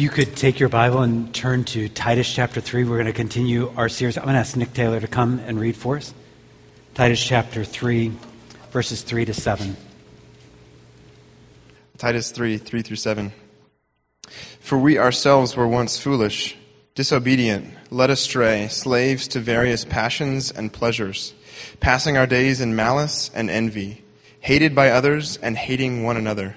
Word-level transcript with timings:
you 0.00 0.08
could 0.08 0.34
take 0.34 0.58
your 0.58 0.70
Bible 0.70 1.02
and 1.02 1.34
turn 1.34 1.62
to 1.62 1.86
Titus 1.90 2.32
chapter 2.32 2.62
3, 2.62 2.84
we're 2.84 2.96
going 2.96 3.04
to 3.04 3.12
continue 3.12 3.70
our 3.76 3.90
series. 3.90 4.16
I'm 4.16 4.24
going 4.24 4.32
to 4.32 4.40
ask 4.40 4.56
Nick 4.56 4.72
Taylor 4.72 4.98
to 4.98 5.06
come 5.06 5.40
and 5.40 5.60
read 5.60 5.76
for 5.76 5.98
us. 5.98 6.14
Titus 6.94 7.22
chapter 7.22 7.64
3, 7.64 8.10
verses 8.70 9.02
3 9.02 9.26
to 9.26 9.34
7. 9.34 9.76
Titus 11.98 12.30
3 12.30 12.56
3 12.56 12.80
through 12.80 12.96
7. 12.96 13.30
For 14.60 14.78
we 14.78 14.96
ourselves 14.96 15.54
were 15.54 15.68
once 15.68 15.98
foolish, 15.98 16.56
disobedient, 16.94 17.68
led 17.90 18.08
astray, 18.08 18.68
slaves 18.68 19.28
to 19.28 19.38
various 19.38 19.84
passions 19.84 20.50
and 20.50 20.72
pleasures, 20.72 21.34
passing 21.80 22.16
our 22.16 22.26
days 22.26 22.62
in 22.62 22.74
malice 22.74 23.30
and 23.34 23.50
envy, 23.50 24.02
hated 24.40 24.74
by 24.74 24.88
others 24.88 25.36
and 25.36 25.58
hating 25.58 26.04
one 26.04 26.16
another. 26.16 26.56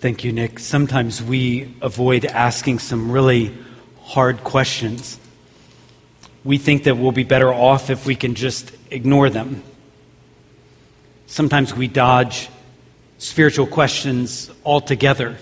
Thank 0.00 0.22
you, 0.22 0.30
Nick. 0.30 0.60
Sometimes 0.60 1.20
we 1.20 1.74
avoid 1.82 2.24
asking 2.24 2.78
some 2.78 3.10
really 3.10 3.52
hard 4.04 4.44
questions. 4.44 5.18
We 6.44 6.56
think 6.56 6.84
that 6.84 6.96
we'll 6.96 7.10
be 7.10 7.24
better 7.24 7.52
off 7.52 7.90
if 7.90 8.06
we 8.06 8.14
can 8.14 8.36
just 8.36 8.70
ignore 8.92 9.28
them. 9.28 9.64
Sometimes 11.26 11.74
we 11.74 11.88
dodge 11.88 12.48
spiritual 13.18 13.66
questions 13.66 14.52
altogether. 14.64 15.36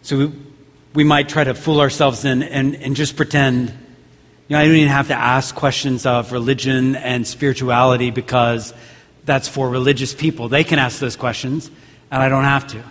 So 0.00 0.16
we, 0.16 0.32
we 0.94 1.04
might 1.04 1.28
try 1.28 1.44
to 1.44 1.52
fool 1.52 1.78
ourselves 1.78 2.24
in 2.24 2.42
and, 2.42 2.74
and 2.74 2.96
just 2.96 3.16
pretend, 3.16 3.68
you 3.68 4.56
know, 4.56 4.60
I 4.60 4.64
don't 4.64 4.76
even 4.76 4.88
have 4.88 5.08
to 5.08 5.14
ask 5.14 5.54
questions 5.54 6.06
of 6.06 6.32
religion 6.32 6.96
and 6.96 7.26
spirituality 7.26 8.10
because 8.10 8.72
that's 9.26 9.46
for 9.46 9.68
religious 9.68 10.14
people. 10.14 10.48
They 10.48 10.64
can 10.64 10.78
ask 10.78 11.00
those 11.00 11.16
questions 11.16 11.70
and 12.10 12.22
I 12.22 12.28
don't 12.28 12.44
have 12.44 12.66
to. 12.68 12.82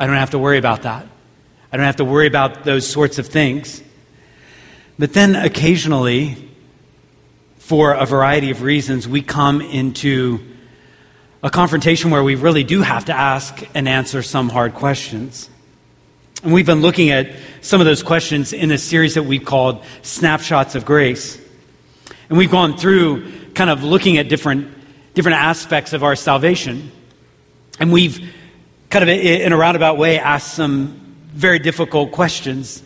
I 0.00 0.06
don't 0.06 0.16
have 0.16 0.30
to 0.30 0.38
worry 0.38 0.58
about 0.58 0.82
that. 0.82 1.06
I 1.72 1.76
don't 1.76 1.86
have 1.86 1.96
to 1.96 2.04
worry 2.04 2.26
about 2.26 2.64
those 2.64 2.86
sorts 2.86 3.18
of 3.18 3.26
things. 3.26 3.82
But 4.98 5.12
then 5.12 5.36
occasionally, 5.36 6.50
for 7.58 7.92
a 7.92 8.06
variety 8.06 8.50
of 8.50 8.62
reasons, 8.62 9.06
we 9.06 9.22
come 9.22 9.60
into 9.60 10.40
a 11.42 11.50
confrontation 11.50 12.10
where 12.10 12.24
we 12.24 12.34
really 12.34 12.64
do 12.64 12.82
have 12.82 13.04
to 13.04 13.12
ask 13.12 13.62
and 13.74 13.88
answer 13.88 14.22
some 14.22 14.48
hard 14.48 14.74
questions. 14.74 15.48
And 16.42 16.52
we've 16.52 16.66
been 16.66 16.82
looking 16.82 17.10
at 17.10 17.30
some 17.60 17.80
of 17.80 17.86
those 17.86 18.02
questions 18.02 18.52
in 18.52 18.70
a 18.70 18.78
series 18.78 19.14
that 19.14 19.24
we've 19.24 19.44
called 19.44 19.84
Snapshots 20.02 20.74
of 20.74 20.84
Grace. 20.84 21.38
And 22.28 22.38
we've 22.38 22.50
gone 22.50 22.76
through 22.76 23.52
kind 23.54 23.70
of 23.70 23.84
looking 23.84 24.18
at 24.18 24.28
different, 24.28 24.68
different 25.14 25.38
aspects 25.38 25.92
of 25.92 26.02
our 26.02 26.16
salvation. 26.16 26.90
And 27.78 27.92
we've 27.92 28.34
kind 28.90 29.02
of 29.02 29.08
in 29.08 29.52
a 29.52 29.56
roundabout 29.56 29.98
way 29.98 30.18
asked 30.18 30.54
some 30.54 31.16
very 31.28 31.58
difficult 31.58 32.12
questions. 32.12 32.82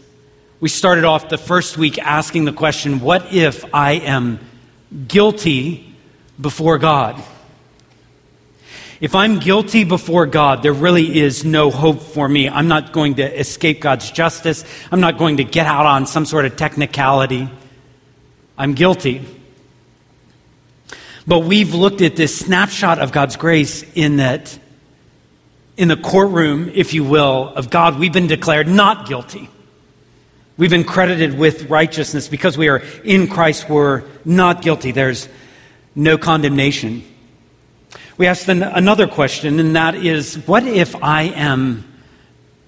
We 0.61 0.69
started 0.69 1.05
off 1.05 1.29
the 1.29 1.39
first 1.39 1.79
week 1.79 1.99
asking 1.99 2.45
the 2.45 2.53
question 2.53 3.01
what 3.01 3.33
if 3.33 3.65
I 3.75 3.93
am 3.93 4.41
guilty 5.07 5.95
before 6.41 6.79
God? 6.79 7.23
If 9.01 9.17
I'm 9.17 9.41
guilty 9.41 9.83
before 9.83 10.27
God, 10.27 10.63
there 10.63 10.73
really 10.73 11.19
is 11.19 11.45
no 11.45 11.71
hope 11.71 12.03
for 12.03 12.29
me. 12.29 12.49
I'm 12.49 12.69
not 12.69 12.93
going 12.93 13.17
to 13.17 13.41
escape 13.41 13.81
God's 13.81 14.09
justice. 14.13 14.65
I'm 14.93 15.01
not 15.01 15.19
going 15.19 15.39
to 15.39 15.45
get 15.45 15.67
out 15.67 15.87
on 15.87 16.07
some 16.07 16.25
sort 16.25 16.45
of 16.45 16.57
technicality. 16.57 17.49
I'm 18.57 18.75
guilty. 18.75 19.27
But 21.27 21.41
we've 21.41 21.75
looked 21.75 22.01
at 22.01 22.15
this 22.15 22.39
snapshot 22.39 23.01
of 23.01 23.11
God's 23.11 23.37
grace 23.37 23.85
in 23.95 24.19
that 24.19 24.57
in 25.77 25.89
the 25.89 25.97
courtroom, 25.97 26.71
if 26.75 26.93
you 26.95 27.05
will, 27.05 27.49
of 27.55 27.71
God, 27.71 27.99
we've 27.99 28.13
been 28.13 28.27
declared 28.27 28.69
not 28.69 29.09
guilty. 29.09 29.49
We've 30.57 30.71
been 30.71 30.85
credited 30.85 31.39
with 31.39 31.71
righteousness 31.71 32.29
because 32.29 32.59
we 32.59 32.69
are 32.69 32.83
in 33.05 33.27
Christ, 33.27 33.69
we're 33.69 34.05
not 34.25 34.63
guilty. 34.63 34.93
There's 34.93 35.29
no 35.95 36.19
condemnation. 36.19 37.05
We 38.19 38.27
asked 38.27 38.49
another 38.49 39.09
question, 39.09 39.59
and 39.59 39.75
that 39.77 39.95
is 39.95 40.37
what 40.47 40.65
if 40.65 40.95
I 41.03 41.23
am 41.23 41.85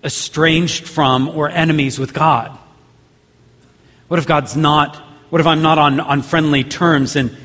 estranged 0.03 0.87
from 0.87 1.29
or 1.29 1.49
enemies 1.49 1.99
with 1.99 2.15
God? 2.15 2.57
What 4.09 4.19
if 4.19 4.27
God's 4.27 4.57
not, 4.57 4.97
what 5.31 5.41
if 5.41 5.47
I'm 5.47 5.63
not 5.63 5.79
on, 5.79 6.01
on 6.01 6.23
friendly 6.23 6.65
terms? 6.65 7.17
And 7.17 7.37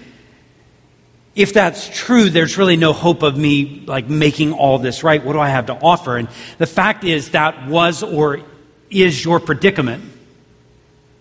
if 1.40 1.54
that's 1.54 1.88
true, 1.98 2.30
there's 2.30 2.58
really 2.58 2.76
no 2.76 2.92
hope 2.92 3.24
of 3.24 3.38
me 3.38 3.82
like 3.88 4.10
making 4.10 4.52
all 4.52 4.78
this 4.78 5.06
right. 5.06 5.24
What 5.24 5.32
do 5.32 5.40
I 5.40 5.48
have 5.48 5.68
to 5.68 5.74
offer? 5.74 6.18
And 6.18 6.28
the 6.58 6.68
fact 6.68 7.06
is 7.06 7.32
that 7.32 7.66
was 7.66 8.04
or 8.04 8.42
is 8.90 9.24
your 9.24 9.40
predicament 9.40 10.04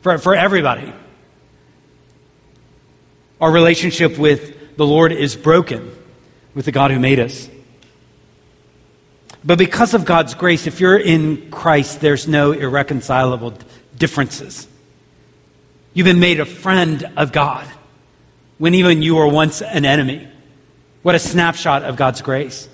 for, 0.01 0.19
for 0.19 0.35
everybody. 0.35 0.93
Our 3.41 3.53
relationship 3.53 4.19
with 4.19 4.77
the 4.77 4.85
Lord 4.85 5.13
is 5.13 5.37
broken 5.37 5.89
with 6.53 6.65
the 6.65 6.73
God 6.73 6.91
who 6.91 6.99
made 6.99 7.21
us. 7.21 7.49
But 9.45 9.57
because 9.57 9.95
of 9.95 10.05
God's 10.05 10.35
grace, 10.35 10.67
if 10.67 10.81
you're 10.81 10.99
in 10.99 11.49
Christ, 11.53 12.01
there's 12.01 12.27
no 12.27 12.51
irreconcilable 12.51 13.57
differences. 13.97 14.67
You've 15.95 16.07
been 16.07 16.19
made 16.19 16.41
a 16.41 16.45
friend 16.45 17.09
of 17.17 17.31
God 17.31 17.69
when 18.59 18.75
even 18.75 19.03
you 19.03 19.17
were 19.17 19.27
once 19.27 19.63
an 19.63 19.85
enemy. 19.85 20.29
What 21.03 21.15
a 21.15 21.19
snapshot 21.19 21.85
of 21.85 21.97
God's 21.97 22.23
grace. 22.23 22.69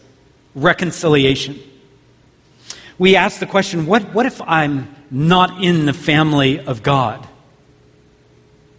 Reconciliation. 0.54 1.60
We 2.98 3.16
ask 3.16 3.38
the 3.38 3.46
question 3.46 3.86
what, 3.86 4.14
what 4.14 4.26
if 4.26 4.40
I'm 4.42 4.94
not 5.10 5.62
in 5.62 5.86
the 5.86 5.92
family 5.92 6.58
of 6.58 6.82
God? 6.82 7.26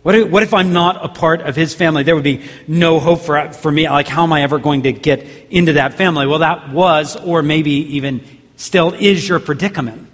What 0.03 0.13
if, 0.15 0.29
what 0.29 0.43
if 0.43 0.53
I'm 0.53 0.71
not 0.71 1.03
a 1.03 1.09
part 1.09 1.41
of 1.41 1.55
his 1.55 1.73
family? 1.73 2.03
There 2.03 2.13
would 2.13 2.23
be 2.23 2.47
no 2.67 2.99
hope 2.99 3.21
for, 3.21 3.51
for 3.53 3.71
me. 3.71 3.89
Like, 3.89 4.07
how 4.07 4.23
am 4.23 4.33
I 4.33 4.43
ever 4.43 4.59
going 4.59 4.83
to 4.83 4.93
get 4.93 5.25
into 5.49 5.73
that 5.73 5.95
family? 5.95 6.27
Well, 6.27 6.39
that 6.39 6.69
was, 6.71 7.15
or 7.15 7.41
maybe 7.41 7.71
even 7.71 8.23
still 8.55 8.93
is 8.93 9.27
your 9.27 9.39
predicament. 9.39 10.07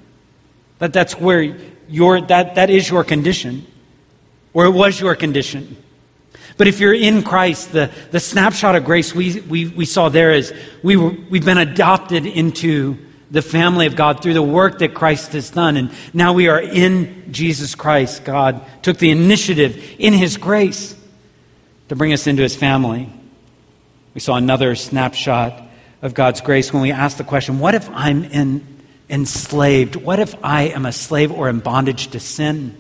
That, 0.80 0.94
that's 0.94 1.20
where 1.20 1.42
your, 1.90 2.22
that, 2.22 2.56
that 2.56 2.70
is 2.70 2.90
your 2.90 3.04
condition, 3.04 3.68
or 4.54 4.66
it 4.66 4.72
was 4.72 5.00
your 5.00 5.14
condition. 5.16 5.76
But 6.62 6.68
if 6.68 6.80
you're 6.80 6.94
in 6.94 7.24
Christ, 7.24 7.72
the, 7.72 7.90
the 8.12 8.20
snapshot 8.20 8.76
of 8.76 8.86
grace 8.86 9.16
we, 9.16 9.42
we, 9.42 9.68
we 9.70 9.84
saw 9.84 10.10
there 10.10 10.32
is 10.32 10.54
we 10.84 10.96
were, 10.96 11.10
we've 11.28 11.44
been 11.44 11.58
adopted 11.58 12.28
into 12.28 13.00
the 13.32 13.42
family 13.42 13.88
of 13.88 13.96
God 13.96 14.22
through 14.22 14.36
the 14.36 14.44
work 14.44 14.78
that 14.78 14.94
Christ 14.94 15.34
has 15.34 15.50
done. 15.50 15.76
And 15.76 15.92
now 16.14 16.34
we 16.34 16.50
are 16.50 16.62
in 16.62 17.34
Jesus 17.34 17.74
Christ. 17.74 18.26
God 18.26 18.64
took 18.84 19.00
the 19.00 19.10
initiative 19.10 19.96
in 19.98 20.14
His 20.14 20.38
grace 20.38 20.96
to 21.90 21.96
bring 21.96 22.14
us 22.14 22.28
into 22.28 22.44
His 22.44 22.56
family. 22.56 23.12
We 24.14 24.22
saw 24.22 24.36
another 24.36 24.76
snapshot 24.76 25.64
of 26.04 26.14
God's 26.14 26.42
grace 26.42 26.72
when 26.72 26.84
we 26.84 26.92
asked 26.92 27.18
the 27.18 27.24
question 27.24 27.58
what 27.58 27.74
if 27.74 27.90
I'm 27.90 28.24
in, 28.24 28.84
enslaved? 29.10 29.96
What 29.96 30.20
if 30.20 30.36
I 30.46 30.66
am 30.66 30.86
a 30.86 30.92
slave 30.92 31.32
or 31.32 31.50
in 31.50 31.58
bondage 31.58 32.10
to 32.10 32.20
sin? 32.20 32.80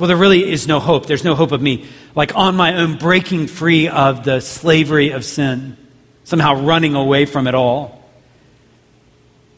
Well, 0.00 0.08
there 0.08 0.16
really 0.16 0.50
is 0.50 0.66
no 0.66 0.80
hope. 0.80 1.04
There's 1.04 1.24
no 1.24 1.34
hope 1.34 1.52
of 1.52 1.60
me, 1.60 1.86
like 2.14 2.34
on 2.34 2.56
my 2.56 2.76
own, 2.76 2.96
breaking 2.96 3.48
free 3.48 3.86
of 3.86 4.24
the 4.24 4.40
slavery 4.40 5.10
of 5.10 5.26
sin, 5.26 5.76
somehow 6.24 6.64
running 6.64 6.94
away 6.94 7.26
from 7.26 7.46
it 7.46 7.54
all. 7.54 8.02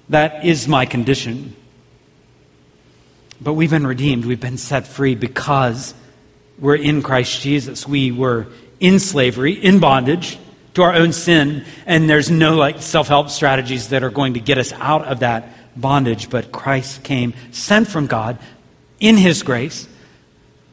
That 0.09 0.45
is 0.45 0.67
my 0.67 0.85
condition. 0.85 1.55
But 3.41 3.53
we've 3.53 3.71
been 3.71 3.87
redeemed. 3.87 4.25
We've 4.25 4.41
been 4.41 4.59
set 4.59 4.89
free 4.89 5.15
because 5.15 5.95
we're 6.59 6.75
in 6.75 7.03
Christ 7.03 7.41
Jesus. 7.41 7.87
We 7.87 8.11
were 8.11 8.49
in 8.81 8.99
slavery, 8.99 9.53
in 9.53 9.79
bondage 9.79 10.41
to 10.75 10.83
our 10.83 10.93
own 10.93 11.13
sin, 11.13 11.65
and 11.87 12.11
there's 12.11 12.33
no 12.33 12.57
like 12.57 12.83
self-help 12.83 13.31
strategies 13.31 13.91
that 13.91 14.03
are 14.03 14.11
going 14.11 14.35
to 14.35 14.41
get 14.41 14.59
us 14.59 14.73
out 14.73 15.05
of 15.05 15.21
that 15.21 15.51
bondage, 15.81 16.31
but 16.31 16.51
Christ 16.51 17.05
came 17.05 17.33
sent 17.53 17.87
from 17.87 18.09
God 18.09 18.41
in 18.99 19.17
his 19.17 19.45
grace 19.45 19.87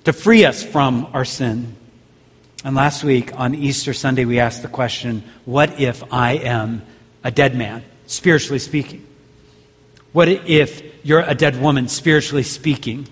to 0.04 0.14
free 0.14 0.46
us 0.46 0.64
from 0.64 1.08
our 1.14 1.26
sin. 1.26 1.76
And 2.64 2.76
last 2.76 3.04
week 3.04 3.38
on 3.40 3.56
Easter 3.56 3.94
Sunday, 3.94 4.26
we 4.26 4.40
asked 4.40 4.62
the 4.62 4.68
question 4.68 5.24
what 5.46 5.80
if 5.80 6.04
I 6.12 6.34
am 6.34 6.82
a 7.24 7.32
dead 7.32 7.56
man, 7.56 7.84
spiritually 8.06 8.60
speaking? 8.60 9.06
What 10.12 10.28
if 10.28 10.82
you're 11.06 11.22
a 11.22 11.36
dead 11.36 11.62
woman, 11.62 11.88
spiritually 11.88 12.44
speaking? 12.44 13.08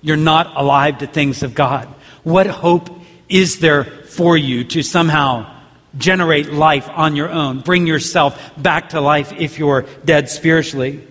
You're 0.00 0.16
not 0.16 0.56
alive 0.56 0.98
to 0.98 1.06
things 1.06 1.42
of 1.42 1.54
God. 1.54 1.88
What 2.22 2.46
hope 2.46 2.90
is 3.28 3.58
there 3.58 3.84
for 3.84 4.36
you 4.36 4.64
to 4.64 4.82
somehow 4.82 5.54
generate 5.96 6.52
life 6.52 6.88
on 6.88 7.16
your 7.16 7.28
own? 7.28 7.60
Bring 7.60 7.86
yourself 7.86 8.52
back 8.56 8.90
to 8.90 9.00
life 9.00 9.32
if 9.32 9.58
you're 9.58 9.86
dead 10.04 10.28
spiritually. 10.28 11.06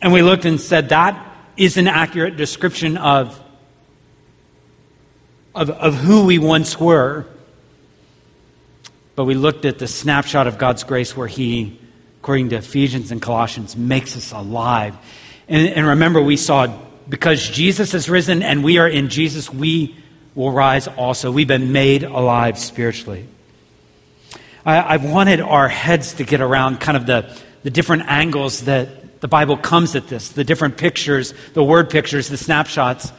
And 0.00 0.12
we 0.12 0.22
looked 0.22 0.44
and 0.44 0.60
said 0.60 0.90
that 0.90 1.24
is 1.56 1.76
an 1.76 1.88
accurate 1.88 2.36
description 2.36 2.96
of, 2.96 3.40
of, 5.58 5.70
of 5.70 5.94
who 5.96 6.24
we 6.24 6.38
once 6.38 6.78
were. 6.78 7.26
But 9.16 9.24
we 9.24 9.34
looked 9.34 9.64
at 9.64 9.80
the 9.80 9.88
snapshot 9.88 10.46
of 10.46 10.56
God's 10.56 10.84
grace 10.84 11.16
where 11.16 11.26
He, 11.26 11.78
according 12.20 12.50
to 12.50 12.56
Ephesians 12.56 13.10
and 13.10 13.20
Colossians, 13.20 13.76
makes 13.76 14.16
us 14.16 14.30
alive. 14.30 14.96
And, 15.48 15.68
and 15.68 15.86
remember, 15.86 16.22
we 16.22 16.36
saw 16.36 16.68
because 17.08 17.48
Jesus 17.48 17.92
has 17.92 18.08
risen 18.08 18.42
and 18.42 18.62
we 18.62 18.78
are 18.78 18.88
in 18.88 19.08
Jesus, 19.08 19.52
we 19.52 19.96
will 20.36 20.52
rise 20.52 20.86
also. 20.86 21.32
We've 21.32 21.48
been 21.48 21.72
made 21.72 22.04
alive 22.04 22.56
spiritually. 22.58 23.26
I, 24.64 24.92
have 24.92 25.04
wanted 25.04 25.40
our 25.40 25.68
heads 25.68 26.14
to 26.14 26.24
get 26.24 26.40
around 26.40 26.78
kind 26.78 26.96
of 26.96 27.06
the, 27.06 27.34
the 27.64 27.70
different 27.70 28.02
angles 28.06 28.64
that 28.64 29.20
the 29.20 29.28
Bible 29.28 29.56
comes 29.56 29.96
at 29.96 30.06
this, 30.06 30.28
the 30.28 30.44
different 30.44 30.76
pictures, 30.76 31.34
the 31.54 31.64
word 31.64 31.90
pictures, 31.90 32.28
the 32.28 32.36
snapshots 32.36 33.10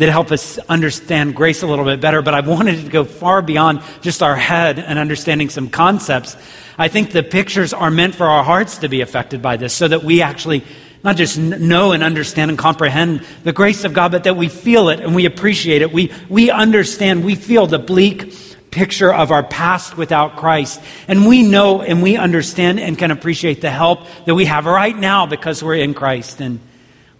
that 0.00 0.08
help 0.08 0.32
us 0.32 0.56
understand 0.60 1.34
grace 1.34 1.62
a 1.62 1.66
little 1.66 1.84
bit 1.84 2.00
better. 2.00 2.22
But 2.22 2.32
I've 2.32 2.48
wanted 2.48 2.84
to 2.84 2.90
go 2.90 3.04
far 3.04 3.42
beyond 3.42 3.82
just 4.00 4.22
our 4.22 4.34
head 4.34 4.78
and 4.78 4.98
understanding 4.98 5.50
some 5.50 5.68
concepts. 5.68 6.38
I 6.78 6.88
think 6.88 7.12
the 7.12 7.22
pictures 7.22 7.74
are 7.74 7.90
meant 7.90 8.14
for 8.14 8.24
our 8.24 8.42
hearts 8.42 8.78
to 8.78 8.88
be 8.88 9.02
affected 9.02 9.42
by 9.42 9.58
this 9.58 9.74
so 9.74 9.86
that 9.86 10.02
we 10.02 10.22
actually 10.22 10.64
not 11.04 11.16
just 11.16 11.36
know 11.36 11.92
and 11.92 12.02
understand 12.02 12.50
and 12.50 12.58
comprehend 12.58 13.26
the 13.44 13.52
grace 13.52 13.84
of 13.84 13.92
God, 13.92 14.10
but 14.12 14.24
that 14.24 14.38
we 14.38 14.48
feel 14.48 14.88
it 14.88 15.00
and 15.00 15.14
we 15.14 15.26
appreciate 15.26 15.82
it. 15.82 15.92
We, 15.92 16.10
we 16.30 16.50
understand, 16.50 17.22
we 17.22 17.34
feel 17.34 17.66
the 17.66 17.78
bleak 17.78 18.34
picture 18.70 19.12
of 19.12 19.30
our 19.30 19.42
past 19.42 19.98
without 19.98 20.36
Christ. 20.36 20.80
And 21.08 21.26
we 21.26 21.42
know 21.42 21.82
and 21.82 22.02
we 22.02 22.16
understand 22.16 22.80
and 22.80 22.96
can 22.96 23.10
appreciate 23.10 23.60
the 23.60 23.70
help 23.70 24.06
that 24.24 24.34
we 24.34 24.46
have 24.46 24.64
right 24.64 24.96
now 24.96 25.26
because 25.26 25.62
we're 25.62 25.76
in 25.76 25.92
Christ. 25.92 26.40
And 26.40 26.60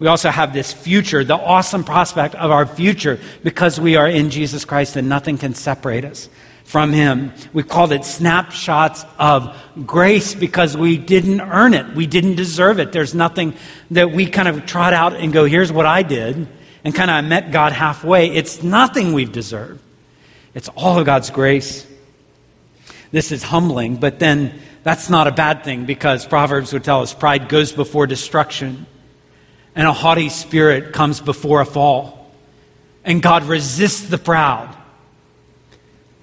we 0.01 0.07
also 0.07 0.31
have 0.31 0.51
this 0.51 0.73
future, 0.73 1.23
the 1.23 1.35
awesome 1.35 1.83
prospect 1.83 2.33
of 2.33 2.49
our 2.49 2.65
future 2.65 3.19
because 3.43 3.79
we 3.79 3.97
are 3.97 4.07
in 4.07 4.31
Jesus 4.31 4.65
Christ 4.65 4.95
and 4.95 5.07
nothing 5.07 5.37
can 5.37 5.53
separate 5.53 6.03
us 6.03 6.27
from 6.63 6.91
Him. 6.91 7.31
We 7.53 7.61
called 7.61 7.91
it 7.91 8.03
snapshots 8.03 9.05
of 9.19 9.55
grace 9.85 10.33
because 10.33 10.75
we 10.75 10.97
didn't 10.97 11.41
earn 11.41 11.75
it. 11.75 11.93
We 11.93 12.07
didn't 12.07 12.33
deserve 12.33 12.79
it. 12.79 12.91
There's 12.91 13.13
nothing 13.13 13.53
that 13.91 14.11
we 14.11 14.25
kind 14.25 14.47
of 14.47 14.65
trot 14.65 14.93
out 14.93 15.13
and 15.13 15.31
go, 15.31 15.45
here's 15.45 15.71
what 15.71 15.85
I 15.85 16.01
did, 16.01 16.47
and 16.83 16.95
kind 16.95 17.11
of 17.11 17.23
met 17.25 17.51
God 17.51 17.71
halfway. 17.71 18.31
It's 18.31 18.63
nothing 18.63 19.13
we've 19.13 19.31
deserved. 19.31 19.83
It's 20.55 20.67
all 20.69 20.97
of 20.97 21.05
God's 21.05 21.29
grace. 21.29 21.85
This 23.11 23.31
is 23.31 23.43
humbling, 23.43 23.97
but 23.97 24.17
then 24.17 24.61
that's 24.81 25.11
not 25.11 25.27
a 25.27 25.31
bad 25.31 25.63
thing 25.63 25.85
because 25.85 26.25
Proverbs 26.25 26.73
would 26.73 26.83
tell 26.83 27.03
us 27.03 27.13
pride 27.13 27.49
goes 27.49 27.71
before 27.71 28.07
destruction, 28.07 28.87
and 29.75 29.87
a 29.87 29.93
haughty 29.93 30.29
spirit 30.29 30.93
comes 30.93 31.21
before 31.21 31.61
a 31.61 31.65
fall. 31.65 32.31
And 33.03 33.21
God 33.21 33.43
resists 33.45 34.07
the 34.07 34.17
proud, 34.17 34.75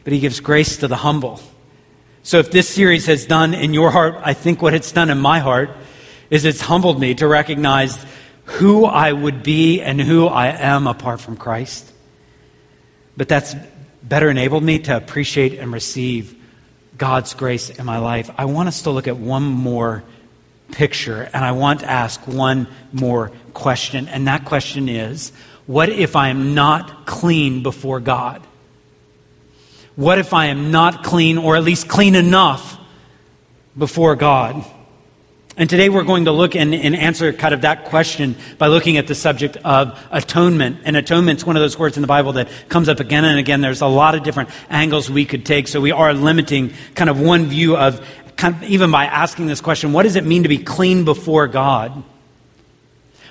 but 0.05 0.13
He 0.13 0.21
gives 0.21 0.41
grace 0.41 0.79
to 0.79 0.89
the 0.89 0.97
humble. 0.97 1.41
So 2.23 2.39
if 2.39 2.51
this 2.51 2.69
series 2.69 3.07
has 3.07 3.27
done 3.27 3.55
in 3.55 3.75
your 3.75 3.91
heart, 3.91 4.17
I 4.23 4.35
think 4.35 4.61
what 4.61 4.75
it's 4.75 4.93
done 4.93 5.11
in 5.11 5.19
my 5.19 5.39
heart 5.41 5.71
is 6.31 6.45
it's 6.45 6.61
humbled 6.61 7.01
me 7.01 7.15
to 7.17 7.27
recognize 7.27 8.05
who 8.45 8.85
I 8.85 9.13
would 9.13 9.43
be 9.43 9.81
and 9.81 10.01
who 10.01 10.27
I 10.27 10.49
am 10.49 10.87
apart 10.87 11.21
from 11.21 11.37
Christ. 11.37 11.91
But 13.17 13.29
that's 13.29 13.55
better 14.03 14.31
enabled 14.31 14.63
me 14.63 14.79
to 14.81 14.97
appreciate 14.97 15.59
and 15.59 15.73
receive 15.73 16.35
God's 16.97 17.35
grace 17.35 17.71
in 17.71 17.85
my 17.85 17.99
life. 17.99 18.31
I 18.37 18.45
want 18.47 18.69
us 18.69 18.83
to 18.83 18.91
look 18.91 19.09
at 19.09 19.17
one 19.17 19.45
more 19.45 20.05
picture, 20.73 21.29
and 21.33 21.45
I 21.45 21.53
want 21.53 21.81
to 21.81 21.91
ask 21.91 22.21
one 22.27 22.69
more 22.93 23.33
question. 23.55 24.09
And 24.09 24.27
that 24.27 24.45
question 24.45 24.89
is 24.89 25.33
what 25.67 25.89
if 25.89 26.17
I 26.17 26.29
am 26.29 26.55
not 26.55 27.07
clean 27.07 27.63
before 27.63 28.01
God? 28.01 28.43
What 29.97 30.19
if 30.19 30.33
I 30.33 30.47
am 30.47 30.71
not 30.71 31.03
clean, 31.03 31.39
or 31.39 31.57
at 31.57 31.65
least 31.65 31.89
clean 31.89 32.15
enough 32.15 32.79
before 33.77 34.17
God? 34.17 34.65
And 35.59 35.69
today 35.69 35.89
we're 35.89 36.05
going 36.05 36.27
to 36.27 36.33
look 36.33 36.55
and, 36.55 36.73
and, 36.73 36.95
answer 36.95 37.33
kind 37.33 37.53
of 37.53 37.63
that 37.63 37.87
question 37.87 38.37
by 38.59 38.69
looking 38.69 38.97
at 38.97 39.09
the 39.09 39.15
subject 39.17 39.57
of 39.57 40.01
atonement. 40.13 40.79
And 40.85 40.97
atonement's 40.97 41.45
one 41.45 41.57
of 41.57 41.63
those 41.63 41.77
words 41.77 41.97
in 41.97 42.01
the 42.01 42.07
Bible 42.07 42.35
that 42.35 42.49
comes 42.69 42.89
up 42.89 43.01
again 43.01 43.25
and 43.25 43.41
again. 43.41 43.61
There's 43.61 43.81
a 43.81 43.89
lot 43.89 44.15
of 44.15 44.23
different 44.23 44.51
angles 44.71 45.11
we 45.11 45.25
could 45.25 45.45
take. 45.45 45.67
So 45.67 45.81
we 45.81 45.91
are 45.91 46.15
limiting 46.15 46.75
kind 46.95 47.11
of 47.11 47.21
one 47.21 47.47
view 47.47 47.77
of, 47.77 47.99
of, 47.99 48.28
even 48.63 48.91
by 48.91 49.07
asking 49.07 49.47
this 49.47 49.61
question, 49.61 49.93
what 49.93 50.05
does 50.05 50.17
it 50.17 50.25
mean 50.25 50.45
to 50.45 50.49
be 50.49 50.59
clean 50.59 51.05
before 51.05 51.49
God? 51.49 52.03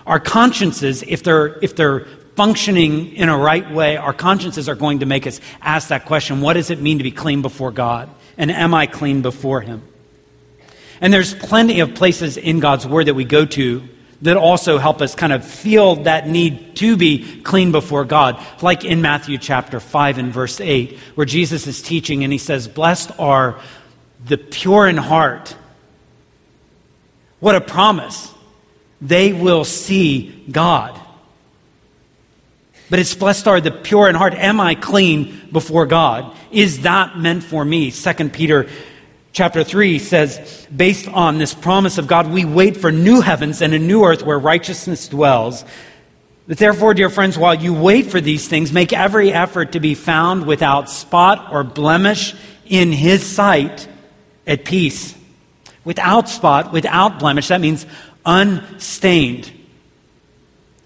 Our 0.06 0.19
consciences, 0.19 1.04
if 1.04 1.24
they're, 1.24 1.59
if 1.62 1.75
they're 1.75 2.06
functioning 2.36 3.13
in 3.13 3.30
a 3.30 3.38
right 3.38 3.69
way, 3.71 3.98
our 3.98 4.13
consciences 4.13 4.69
are 4.69 4.75
going 4.75 5.00
to 5.00 5.06
make 5.06 5.25
us 5.27 5.42
ask 5.62 5.89
that 5.89 6.06
question, 6.06 6.39
what 6.42 6.54
does 6.54 6.69
it 6.69 6.80
mean 6.80 7.00
to 7.00 7.04
be 7.04 7.12
clean 7.12 7.42
before 7.42 7.71
God? 7.71 8.09
And 8.38 8.51
am 8.51 8.74
I 8.74 8.86
clean 8.88 9.21
before 9.21 9.62
Him? 9.62 9.81
And 11.01 11.12
there's 11.12 11.33
plenty 11.33 11.80
of 11.80 11.95
places 11.95 12.38
in 12.38 12.60
God's 12.60 12.88
Word 12.88 13.07
that 13.07 13.15
we 13.15 13.25
go 13.25 13.45
to 13.45 13.88
that 14.21 14.38
also 14.38 14.77
help 14.77 15.01
us 15.01 15.13
kind 15.13 15.31
of 15.31 15.45
feel 15.45 15.98
that 16.03 16.27
need 16.27 16.75
to 16.77 16.98
be 16.98 17.42
clean 17.42 17.71
before 17.71 18.03
God. 18.03 18.44
Like 18.62 18.83
in 18.83 19.01
Matthew 19.01 19.38
chapter 19.38 19.80
5 19.80 20.18
and 20.18 20.33
verse 20.33 20.60
8, 20.60 20.98
where 21.15 21.25
Jesus 21.25 21.68
is 21.68 21.81
teaching 21.81 22.24
and 22.24 22.33
he 22.33 22.39
says, 22.39 22.68
Blessed 22.68 23.12
are 23.19 23.60
the 24.27 24.38
pure 24.38 24.88
in 24.88 24.97
heart. 24.97 25.56
What 27.39 27.56
a 27.56 27.62
promise. 27.62 28.33
They 29.01 29.33
will 29.33 29.63
see 29.63 30.45
God. 30.51 31.00
But 32.89 33.00
it's 33.00 33.13
blessed 33.13 33.47
are 33.47 33.62
the 33.62 33.71
pure 33.71 34.07
in 34.07 34.15
heart. 34.15 34.33
Am 34.33 34.59
I 34.59 34.75
clean 34.75 35.50
before 35.51 35.85
God? 35.85 36.35
Is 36.51 36.81
that 36.81 37.18
meant 37.18 37.44
for 37.44 37.63
me? 37.63 37.91
Second 37.91 38.33
Peter 38.33 38.68
chapter 39.33 39.63
3 39.63 40.00
says, 40.00 40.68
based 40.75 41.07
on 41.07 41.38
this 41.38 41.53
promise 41.53 41.97
of 41.97 42.07
God, 42.07 42.31
we 42.31 42.45
wait 42.45 42.77
for 42.77 42.91
new 42.91 43.21
heavens 43.21 43.62
and 43.62 43.74
a 43.74 43.79
new 43.79 44.03
earth 44.06 44.24
where 44.24 44.39
righteousness 44.39 45.07
dwells. 45.07 45.65
Therefore, 46.47 46.94
dear 46.94 47.09
friends, 47.09 47.38
while 47.38 47.53
you 47.53 47.74
wait 47.74 48.07
for 48.07 48.22
these 48.22 48.48
things, 48.48 48.72
make 48.72 48.93
every 48.93 49.34
effort 49.34 49.74
to 49.74 49.81
be 49.81 49.93
found 49.93 50.48
without 50.48 50.89
spot 50.89 51.51
or 51.51 51.65
blemish 51.65 52.34
in 52.65 52.93
His 52.93 53.24
sight 53.24 53.88
at 54.48 54.66
peace. 54.66 55.16
Without 55.84 56.27
spot, 56.30 56.72
without 56.72 57.20
blemish, 57.20 57.50
that 57.50 57.62
means 57.62 57.86
unstained. 58.25 59.51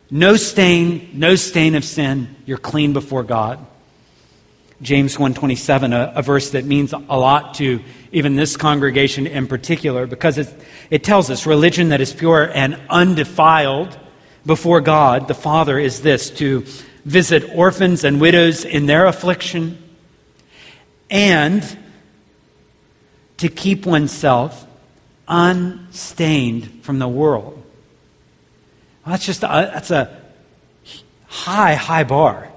No 0.10 0.36
stain, 0.36 1.10
no 1.14 1.36
stain 1.36 1.76
of 1.76 1.86
sin. 1.86 2.36
You're 2.46 2.58
clean 2.58 2.94
before 2.94 3.24
God. 3.24 3.66
James 4.82 5.18
127, 5.18 5.94
a, 5.94 6.14
a 6.16 6.22
verse 6.22 6.52
that 6.52 6.66
means 6.66 6.92
a 6.92 6.98
lot 6.98 7.54
to 7.56 7.82
even 8.12 8.36
this 8.36 8.58
congregation 8.58 9.28
in 9.28 9.48
particular, 9.48 10.08
because 10.08 10.38
it, 10.38 10.54
it 10.90 11.04
tells 11.04 11.30
us 11.30 11.46
religion 11.46 11.90
that 11.90 12.02
is 12.02 12.14
pure 12.14 12.50
and 12.54 12.80
undefiled 12.90 13.98
before 14.46 14.82
God, 14.82 15.28
the 15.28 15.36
Father, 15.36 15.78
is 15.78 16.02
this 16.02 16.32
to 16.32 16.66
visit 17.06 17.50
orphans 17.56 18.04
and 18.04 18.20
widows 18.20 18.66
in 18.66 18.88
their 18.88 19.06
affliction 19.06 19.78
and 21.12 21.78
to 23.42 23.50
keep 23.50 23.88
oneself 23.88 24.68
unstained 25.28 26.84
from 26.84 27.00
the 27.00 27.08
world. 27.08 27.54
Well, 29.04 29.14
that's 29.14 29.26
just 29.26 29.42
a, 29.42 29.48
that's 29.74 29.90
a 29.90 30.16
high, 31.26 31.74
high 31.74 32.04
bar. 32.04 32.50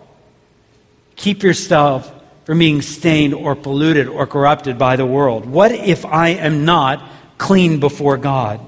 Keep 1.17 1.43
yourself 1.43 2.12
from 2.45 2.59
being 2.59 2.83
stained 2.83 3.33
or 3.33 3.55
polluted 3.55 4.09
or 4.09 4.26
corrupted 4.26 4.79
by 4.79 4.97
the 4.97 5.07
world? 5.07 5.47
What 5.47 5.73
if 5.73 6.05
I 6.05 6.29
am 6.29 6.67
not 6.67 7.03
clean 7.38 7.81
before 7.81 8.19
God? 8.19 8.61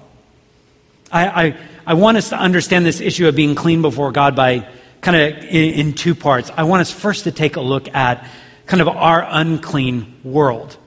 I, 1.12 1.26
I, 1.26 1.56
I 1.86 1.94
want 1.94 2.16
us 2.16 2.30
to 2.30 2.38
understand 2.38 2.86
this 2.86 3.02
issue 3.02 3.28
of 3.28 3.36
being 3.36 3.54
clean 3.54 3.82
before 3.82 4.10
God 4.10 4.34
by 4.34 4.66
kind 5.02 5.16
of 5.18 5.44
in, 5.44 5.74
in 5.74 5.92
two 5.92 6.14
parts. 6.14 6.50
I 6.56 6.62
want 6.62 6.80
us 6.80 6.90
first 6.90 7.24
to 7.24 7.30
take 7.30 7.56
a 7.56 7.60
look 7.60 7.94
at 7.94 8.26
kind 8.64 8.80
of 8.80 8.88
our 8.88 9.22
unclean 9.28 10.14
world. 10.24 10.78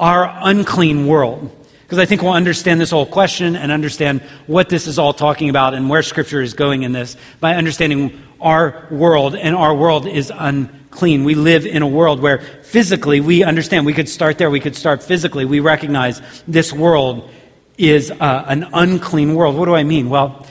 Our 0.00 0.34
unclean 0.42 1.06
world. 1.06 1.54
Because 1.82 1.98
I 1.98 2.06
think 2.06 2.22
we'll 2.22 2.32
understand 2.32 2.80
this 2.80 2.90
whole 2.90 3.04
question 3.04 3.54
and 3.54 3.70
understand 3.70 4.22
what 4.46 4.68
this 4.68 4.86
is 4.86 4.98
all 4.98 5.12
talking 5.12 5.50
about 5.50 5.74
and 5.74 5.90
where 5.90 6.02
Scripture 6.02 6.40
is 6.40 6.54
going 6.54 6.84
in 6.84 6.92
this 6.92 7.16
by 7.40 7.56
understanding 7.56 8.22
our 8.40 8.86
world, 8.90 9.34
and 9.34 9.54
our 9.54 9.74
world 9.74 10.06
is 10.06 10.32
unclean. 10.34 11.24
We 11.24 11.34
live 11.34 11.66
in 11.66 11.82
a 11.82 11.86
world 11.86 12.20
where 12.20 12.38
physically 12.62 13.20
we 13.20 13.44
understand, 13.44 13.84
we 13.84 13.92
could 13.92 14.08
start 14.08 14.38
there, 14.38 14.48
we 14.48 14.60
could 14.60 14.76
start 14.76 15.02
physically. 15.02 15.44
We 15.44 15.60
recognize 15.60 16.22
this 16.48 16.72
world 16.72 17.28
is 17.76 18.10
uh, 18.10 18.44
an 18.46 18.68
unclean 18.72 19.34
world. 19.34 19.56
What 19.56 19.66
do 19.66 19.74
I 19.74 19.82
mean? 19.82 20.08
Well, 20.08 20.46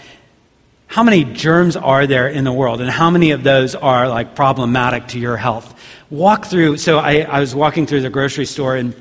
how 0.86 1.04
many 1.04 1.24
germs 1.24 1.76
are 1.76 2.06
there 2.06 2.28
in 2.28 2.44
the 2.44 2.54
world, 2.54 2.82
and 2.82 2.90
how 2.90 3.10
many 3.10 3.32
of 3.32 3.44
those 3.44 3.76
are 3.76 4.08
like 4.10 4.36
problematic 4.36 5.08
to 5.10 5.20
your 5.20 5.38
health? 5.38 5.74
Walk 6.10 6.46
through. 6.46 6.78
So 6.78 7.00
I, 7.00 7.22
I 7.22 7.40
was 7.40 7.56
walking 7.56 7.88
through 7.88 8.02
the 8.02 8.10
grocery 8.10 8.46
store, 8.46 8.76
and 8.76 8.94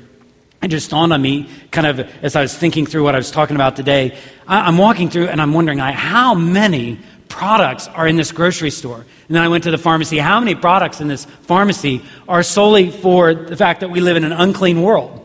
it 0.61 0.67
just 0.67 0.89
dawned 0.89 1.13
on 1.13 1.21
me, 1.21 1.49
kind 1.71 1.87
of 1.87 1.99
as 2.23 2.35
I 2.35 2.41
was 2.41 2.55
thinking 2.55 2.85
through 2.85 3.03
what 3.03 3.15
I 3.15 3.17
was 3.17 3.31
talking 3.31 3.55
about 3.55 3.75
today. 3.75 4.17
I, 4.47 4.67
I'm 4.67 4.77
walking 4.77 5.09
through, 5.09 5.27
and 5.27 5.41
I'm 5.41 5.53
wondering 5.53 5.79
I, 5.79 5.91
how 5.93 6.33
many 6.33 6.99
products 7.29 7.87
are 7.87 8.07
in 8.07 8.17
this 8.17 8.31
grocery 8.31 8.71
store. 8.71 8.97
And 8.97 9.35
then 9.35 9.41
I 9.41 9.47
went 9.47 9.63
to 9.65 9.71
the 9.71 9.77
pharmacy. 9.77 10.17
How 10.17 10.39
many 10.39 10.55
products 10.55 10.99
in 10.99 11.07
this 11.07 11.25
pharmacy 11.25 12.03
are 12.27 12.43
solely 12.43 12.89
for 12.91 13.33
the 13.33 13.55
fact 13.55 13.81
that 13.81 13.89
we 13.89 14.01
live 14.01 14.17
in 14.17 14.25
an 14.25 14.33
unclean 14.33 14.81
world? 14.81 15.15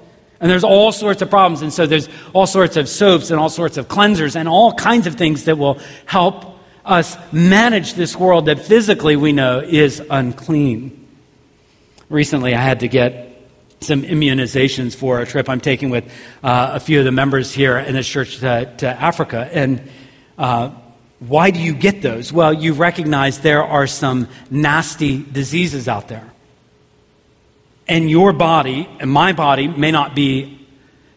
And 0.41 0.51
there's 0.51 0.65
all 0.65 0.93
sorts 0.93 1.23
of 1.23 1.31
problems. 1.31 1.63
And 1.63 1.73
so 1.73 1.87
there's 1.87 2.09
all 2.33 2.47
sorts 2.47 2.77
of 2.77 2.89
soaps 2.89 3.31
and 3.31 3.41
all 3.41 3.49
sorts 3.49 3.79
of 3.79 3.89
cleansers 3.89 4.37
and 4.37 4.49
all 4.49 4.75
kinds 4.75 5.07
of 5.07 5.15
things 5.15 5.45
that 5.45 5.57
will 5.57 5.81
help 6.05 6.59
us 6.85 7.17
manage 7.33 7.95
this 7.95 8.15
world 8.15 8.47
that 8.47 8.61
physically 8.61 9.17
we 9.17 9.33
know 9.33 9.61
is 9.61 10.03
unclean. 10.11 11.09
Recently, 12.11 12.55
I 12.55 12.61
had 12.61 12.81
to 12.81 12.89
get 12.89 13.34
some 13.85 14.03
immunizations 14.03 14.97
for 14.97 15.21
a 15.21 15.27
trip 15.27 15.49
I'm 15.49 15.61
taking 15.61 15.91
with 15.91 16.05
uh, 16.43 16.73
a 16.75 16.81
few 16.81 16.99
of 16.99 17.05
the 17.05 17.13
members 17.13 17.53
here 17.53 17.79
in 17.79 17.95
this 17.95 18.09
church 18.09 18.39
to, 18.39 18.75
to 18.79 18.89
Africa. 18.89 19.49
And 19.53 19.89
uh, 20.39 20.71
why 21.21 21.51
do 21.51 21.61
you 21.61 21.75
get 21.75 22.03
those? 22.03 22.33
Well, 22.33 22.53
you 22.53 22.73
recognize 22.73 23.41
there 23.41 23.63
are 23.63 23.87
some 23.87 24.29
nasty 24.51 25.23
diseases 25.23 25.89
out 25.89 26.09
there. 26.09 26.31
And 27.87 28.11
your 28.11 28.33
body 28.33 28.89
and 28.99 29.11
my 29.11 29.33
body 29.33 29.69
may 29.69 29.91
not 29.91 30.15
be 30.15 30.61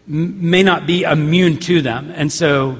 may 0.06 0.64
not 0.64 0.88
be 0.88 1.04
immune 1.04 1.58
to 1.60 1.82
them. 1.82 2.12
And 2.16 2.32
so 2.32 2.80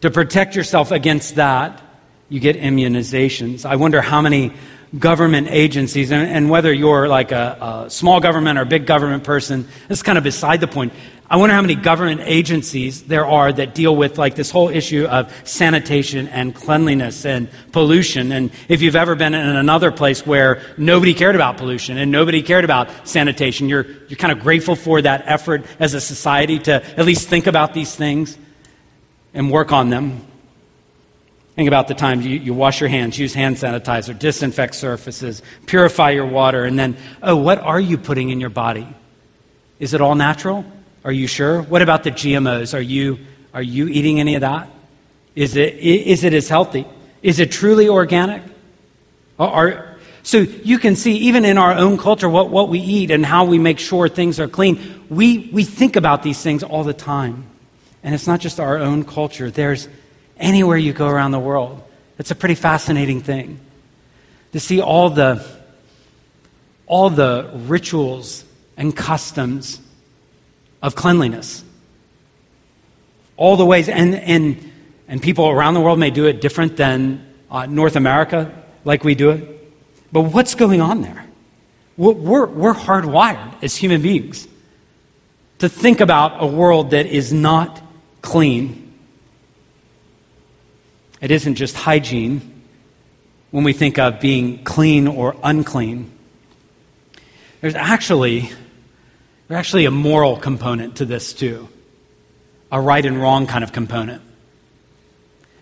to 0.00 0.10
protect 0.10 0.56
yourself 0.56 0.90
against 0.90 1.36
that, 1.36 1.80
you 2.28 2.40
get 2.40 2.56
immunizations. 2.56 3.64
I 3.64 3.76
wonder 3.76 4.00
how 4.00 4.20
many 4.20 4.52
government 4.98 5.48
agencies, 5.50 6.10
and, 6.10 6.28
and 6.28 6.50
whether 6.50 6.72
you're 6.72 7.08
like 7.08 7.32
a, 7.32 7.84
a, 7.86 7.90
small 7.90 8.20
government 8.20 8.58
or 8.58 8.62
a 8.62 8.66
big 8.66 8.86
government 8.86 9.22
person, 9.22 9.68
that's 9.88 10.02
kind 10.02 10.18
of 10.18 10.24
beside 10.24 10.60
the 10.60 10.66
point. 10.66 10.92
I 11.32 11.36
wonder 11.36 11.54
how 11.54 11.62
many 11.62 11.76
government 11.76 12.22
agencies 12.24 13.04
there 13.04 13.24
are 13.24 13.52
that 13.52 13.72
deal 13.72 13.94
with 13.94 14.18
like 14.18 14.34
this 14.34 14.50
whole 14.50 14.68
issue 14.68 15.04
of 15.04 15.32
sanitation 15.48 16.26
and 16.26 16.52
cleanliness 16.52 17.24
and 17.24 17.48
pollution. 17.70 18.32
And 18.32 18.50
if 18.68 18.82
you've 18.82 18.96
ever 18.96 19.14
been 19.14 19.32
in 19.32 19.56
another 19.56 19.92
place 19.92 20.26
where 20.26 20.60
nobody 20.76 21.14
cared 21.14 21.36
about 21.36 21.56
pollution 21.56 21.98
and 21.98 22.10
nobody 22.10 22.42
cared 22.42 22.64
about 22.64 23.06
sanitation, 23.06 23.68
you're, 23.68 23.86
you're 24.08 24.16
kind 24.16 24.32
of 24.32 24.40
grateful 24.40 24.74
for 24.74 25.00
that 25.02 25.22
effort 25.26 25.64
as 25.78 25.94
a 25.94 26.00
society 26.00 26.58
to 26.60 26.84
at 26.98 27.06
least 27.06 27.28
think 27.28 27.46
about 27.46 27.74
these 27.74 27.94
things 27.94 28.36
and 29.32 29.52
work 29.52 29.70
on 29.70 29.88
them. 29.88 30.26
Think 31.60 31.68
about 31.68 31.88
the 31.88 31.94
time 31.94 32.22
you, 32.22 32.38
you 32.38 32.54
wash 32.54 32.80
your 32.80 32.88
hands, 32.88 33.18
use 33.18 33.34
hand 33.34 33.56
sanitizer, 33.56 34.18
disinfect 34.18 34.74
surfaces, 34.74 35.42
purify 35.66 36.08
your 36.08 36.24
water, 36.24 36.64
and 36.64 36.78
then, 36.78 36.96
oh, 37.22 37.36
what 37.36 37.58
are 37.58 37.78
you 37.78 37.98
putting 37.98 38.30
in 38.30 38.40
your 38.40 38.48
body? 38.48 38.88
Is 39.78 39.92
it 39.92 40.00
all 40.00 40.14
natural? 40.14 40.64
Are 41.04 41.12
you 41.12 41.26
sure? 41.26 41.60
What 41.60 41.82
about 41.82 42.02
the 42.02 42.12
GMOs? 42.12 42.72
Are 42.72 42.80
you, 42.80 43.18
are 43.52 43.60
you 43.60 43.88
eating 43.88 44.20
any 44.20 44.36
of 44.36 44.40
that? 44.40 44.70
Is 45.34 45.54
it, 45.54 45.74
is 45.74 46.24
it 46.24 46.32
as 46.32 46.48
healthy? 46.48 46.86
Is 47.22 47.40
it 47.40 47.52
truly 47.52 47.90
organic? 47.90 48.42
Are, 49.38 49.98
so 50.22 50.38
you 50.38 50.78
can 50.78 50.96
see, 50.96 51.12
even 51.12 51.44
in 51.44 51.58
our 51.58 51.74
own 51.74 51.98
culture, 51.98 52.30
what, 52.30 52.48
what 52.48 52.70
we 52.70 52.78
eat 52.78 53.10
and 53.10 53.26
how 53.26 53.44
we 53.44 53.58
make 53.58 53.78
sure 53.78 54.08
things 54.08 54.40
are 54.40 54.48
clean, 54.48 55.04
we, 55.10 55.50
we 55.52 55.64
think 55.64 55.96
about 55.96 56.22
these 56.22 56.40
things 56.40 56.62
all 56.62 56.84
the 56.84 56.94
time. 56.94 57.44
And 58.02 58.14
it's 58.14 58.26
not 58.26 58.40
just 58.40 58.60
our 58.60 58.78
own 58.78 59.04
culture. 59.04 59.50
There's 59.50 59.90
anywhere 60.40 60.76
you 60.76 60.92
go 60.92 61.06
around 61.06 61.30
the 61.30 61.38
world. 61.38 61.82
It's 62.18 62.30
a 62.30 62.34
pretty 62.34 62.54
fascinating 62.54 63.20
thing 63.20 63.60
to 64.52 64.60
see 64.60 64.80
all 64.80 65.10
the, 65.10 65.46
all 66.86 67.10
the 67.10 67.50
rituals 67.54 68.44
and 68.76 68.96
customs 68.96 69.80
of 70.82 70.94
cleanliness. 70.94 71.62
All 73.36 73.56
the 73.56 73.64
ways, 73.64 73.88
and, 73.88 74.14
and, 74.14 74.72
and 75.08 75.22
people 75.22 75.48
around 75.48 75.74
the 75.74 75.80
world 75.80 75.98
may 75.98 76.10
do 76.10 76.26
it 76.26 76.40
different 76.40 76.76
than 76.76 77.26
uh, 77.50 77.66
North 77.66 77.96
America, 77.96 78.52
like 78.84 79.04
we 79.04 79.14
do 79.14 79.30
it. 79.30 79.72
But 80.12 80.22
what's 80.22 80.54
going 80.54 80.80
on 80.80 81.02
there? 81.02 81.26
We're, 81.96 82.46
we're 82.46 82.74
hardwired 82.74 83.62
as 83.62 83.76
human 83.76 84.00
beings 84.00 84.48
to 85.58 85.68
think 85.68 86.00
about 86.00 86.42
a 86.42 86.46
world 86.46 86.90
that 86.90 87.06
is 87.06 87.32
not 87.32 87.82
clean 88.22 88.79
it 91.20 91.30
isn't 91.30 91.56
just 91.56 91.76
hygiene 91.76 92.62
when 93.50 93.64
we 93.64 93.72
think 93.72 93.98
of 93.98 94.20
being 94.20 94.62
clean 94.64 95.06
or 95.06 95.36
unclean. 95.42 96.10
There's 97.60 97.74
actually, 97.74 98.50
there's 99.48 99.58
actually 99.58 99.84
a 99.84 99.90
moral 99.90 100.36
component 100.36 100.96
to 100.96 101.04
this, 101.04 101.32
too. 101.32 101.68
A 102.72 102.80
right 102.80 103.04
and 103.04 103.20
wrong 103.20 103.46
kind 103.46 103.64
of 103.64 103.72
component. 103.72 104.22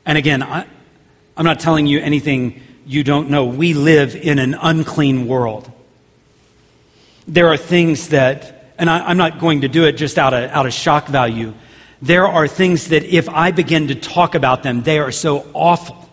And 0.05 0.17
again, 0.17 0.43
I, 0.43 0.67
I'm 1.37 1.45
not 1.45 1.61
telling 1.61 1.87
you 1.87 2.01
anything 2.01 2.63
you 2.87 3.03
don't 3.03 3.31
know. 3.31 3.47
We 3.47 3.75
live 3.75 4.15
in 4.15 4.39
an 4.39 4.55
unclean 4.55 5.27
world. 5.27 5.71
There 7.27 7.49
are 7.49 7.57
things 7.57 8.09
that, 8.09 8.73
and 8.79 8.89
I, 8.89 9.11
am 9.11 9.17
not 9.17 9.39
going 9.39 9.63
to 9.63 9.69
do 9.69 9.85
it 9.85 9.93
just 9.93 10.19
out 10.19 10.35
of, 10.35 10.51
out 10.51 10.67
of 10.67 10.73
shock 10.73 11.09
value 11.09 11.53
there 12.01 12.27
are 12.27 12.47
things 12.47 12.89
that 12.89 13.05
if 13.05 13.29
I 13.29 13.51
begin 13.51 13.89
to 13.89 13.95
talk 13.95 14.35
about 14.35 14.63
them, 14.63 14.83
they 14.83 14.99
are 14.99 15.11
so 15.11 15.47
awful. 15.53 16.09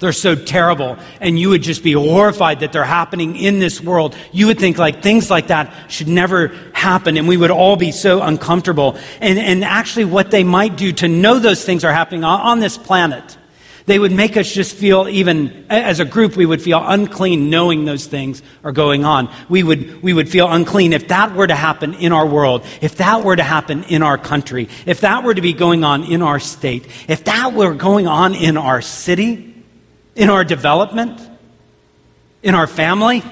They're 0.00 0.12
so 0.12 0.36
terrible. 0.36 0.96
And 1.20 1.38
you 1.38 1.48
would 1.48 1.62
just 1.62 1.82
be 1.82 1.92
horrified 1.92 2.60
that 2.60 2.72
they're 2.72 2.84
happening 2.84 3.34
in 3.36 3.58
this 3.58 3.80
world. 3.80 4.16
You 4.30 4.46
would 4.46 4.58
think 4.58 4.78
like 4.78 5.02
things 5.02 5.28
like 5.28 5.48
that 5.48 5.74
should 5.90 6.08
never 6.08 6.48
happen. 6.72 7.16
And 7.16 7.26
we 7.26 7.36
would 7.36 7.50
all 7.50 7.76
be 7.76 7.90
so 7.90 8.22
uncomfortable. 8.22 8.96
And, 9.20 9.38
and 9.38 9.64
actually 9.64 10.04
what 10.04 10.30
they 10.30 10.44
might 10.44 10.76
do 10.76 10.92
to 10.92 11.08
know 11.08 11.38
those 11.40 11.64
things 11.64 11.84
are 11.84 11.92
happening 11.92 12.22
on, 12.22 12.40
on 12.40 12.60
this 12.60 12.78
planet 12.78 13.37
they 13.88 13.98
would 13.98 14.12
make 14.12 14.36
us 14.36 14.52
just 14.52 14.76
feel 14.76 15.08
even, 15.08 15.66
as 15.68 15.98
a 15.98 16.04
group, 16.04 16.36
we 16.36 16.46
would 16.46 16.62
feel 16.62 16.80
unclean 16.84 17.50
knowing 17.50 17.84
those 17.84 18.06
things 18.06 18.42
are 18.62 18.70
going 18.70 19.04
on. 19.04 19.32
We 19.48 19.62
would, 19.62 20.02
we 20.02 20.12
would 20.12 20.28
feel 20.28 20.48
unclean 20.48 20.92
if 20.92 21.08
that 21.08 21.34
were 21.34 21.46
to 21.46 21.54
happen 21.54 21.94
in 21.94 22.12
our 22.12 22.26
world, 22.26 22.64
if 22.80 22.96
that 22.98 23.24
were 23.24 23.34
to 23.34 23.42
happen 23.42 23.84
in 23.84 24.02
our 24.02 24.18
country, 24.18 24.68
if 24.86 25.00
that 25.00 25.24
were 25.24 25.34
to 25.34 25.40
be 25.40 25.54
going 25.54 25.82
on 25.82 26.04
in 26.04 26.22
our 26.22 26.38
state, 26.38 26.86
if 27.08 27.24
that 27.24 27.54
were 27.54 27.74
going 27.74 28.06
on 28.06 28.34
in 28.34 28.56
our 28.56 28.80
city, 28.80 29.54
in 30.14 30.30
our 30.30 30.44
development, 30.44 31.20
in 32.42 32.54
our 32.54 32.66
family, 32.66 33.22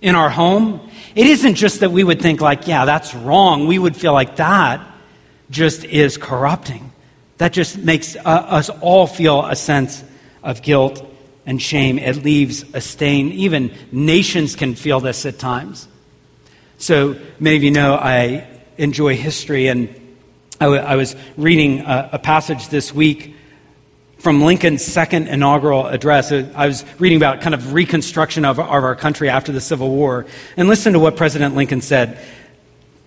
in 0.00 0.14
our 0.14 0.30
home. 0.30 0.88
It 1.14 1.26
isn't 1.26 1.56
just 1.56 1.80
that 1.80 1.90
we 1.90 2.04
would 2.04 2.22
think 2.22 2.40
like, 2.40 2.66
yeah, 2.66 2.84
that's 2.84 3.14
wrong. 3.14 3.66
We 3.66 3.78
would 3.78 3.96
feel 3.96 4.12
like 4.12 4.36
that 4.36 4.86
just 5.50 5.84
is 5.84 6.16
corrupting. 6.16 6.92
That 7.40 7.54
just 7.54 7.78
makes 7.78 8.16
uh, 8.16 8.20
us 8.20 8.68
all 8.68 9.06
feel 9.06 9.46
a 9.46 9.56
sense 9.56 10.04
of 10.42 10.60
guilt 10.60 11.02
and 11.46 11.60
shame. 11.60 11.98
It 11.98 12.22
leaves 12.22 12.66
a 12.74 12.82
stain. 12.82 13.32
Even 13.32 13.72
nations 13.90 14.56
can 14.56 14.74
feel 14.74 15.00
this 15.00 15.24
at 15.24 15.38
times. 15.38 15.88
So 16.76 17.16
many 17.38 17.56
of 17.56 17.62
you 17.62 17.70
know 17.70 17.94
I 17.94 18.46
enjoy 18.76 19.16
history, 19.16 19.68
and 19.68 19.88
I, 20.60 20.66
w- 20.66 20.82
I 20.82 20.96
was 20.96 21.16
reading 21.38 21.80
a, 21.80 22.10
a 22.12 22.18
passage 22.18 22.68
this 22.68 22.92
week 22.92 23.34
from 24.18 24.42
Lincoln's 24.42 24.84
second 24.84 25.28
inaugural 25.28 25.86
address. 25.86 26.30
I 26.30 26.66
was 26.66 26.84
reading 26.98 27.16
about 27.16 27.40
kind 27.40 27.54
of 27.54 27.72
reconstruction 27.72 28.44
of, 28.44 28.60
of 28.60 28.68
our 28.68 28.94
country 28.96 29.30
after 29.30 29.50
the 29.50 29.62
Civil 29.62 29.88
War. 29.88 30.26
And 30.58 30.68
listen 30.68 30.92
to 30.92 30.98
what 30.98 31.16
President 31.16 31.56
Lincoln 31.56 31.80
said, 31.80 32.22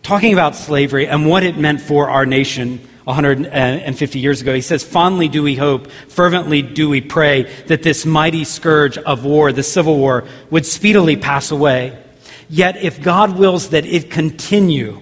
talking 0.01 0.33
about 0.33 0.55
slavery 0.55 1.05
and 1.05 1.29
what 1.29 1.43
it 1.43 1.55
meant 1.55 1.81
for 1.81 2.09
our 2.09 2.25
nation 2.25 2.79
150 3.05 4.19
years 4.19 4.41
ago. 4.41 4.53
He 4.53 4.61
says, 4.61 4.83
Fondly 4.83 5.27
do 5.27 5.43
we 5.43 5.55
hope, 5.55 5.89
fervently 6.07 6.61
do 6.61 6.89
we 6.89 7.01
pray 7.01 7.43
that 7.67 7.83
this 7.83 8.05
mighty 8.05 8.43
scourge 8.43 8.97
of 8.97 9.25
war, 9.25 9.51
the 9.51 9.63
Civil 9.63 9.97
War, 9.97 10.25
would 10.49 10.65
speedily 10.65 11.17
pass 11.17 11.51
away. 11.51 12.01
Yet, 12.49 12.77
if 12.77 13.01
God 13.01 13.37
wills 13.37 13.69
that 13.69 13.85
it 13.85 14.11
continue 14.11 15.01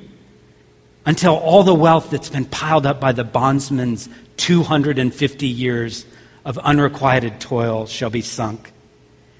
until 1.06 1.36
all 1.36 1.64
the 1.64 1.74
wealth 1.74 2.12
that's 2.12 2.30
been 2.30 2.46
piled 2.46 2.86
up 2.86 3.00
by 3.00 3.12
the 3.12 3.24
bondsman's 3.24 4.08
250 4.38 5.48
years 5.48 6.06
of 6.46 6.58
unrequited 6.60 7.40
toil 7.40 7.86
shall 7.86 8.10
be 8.10 8.22
sunk, 8.22 8.72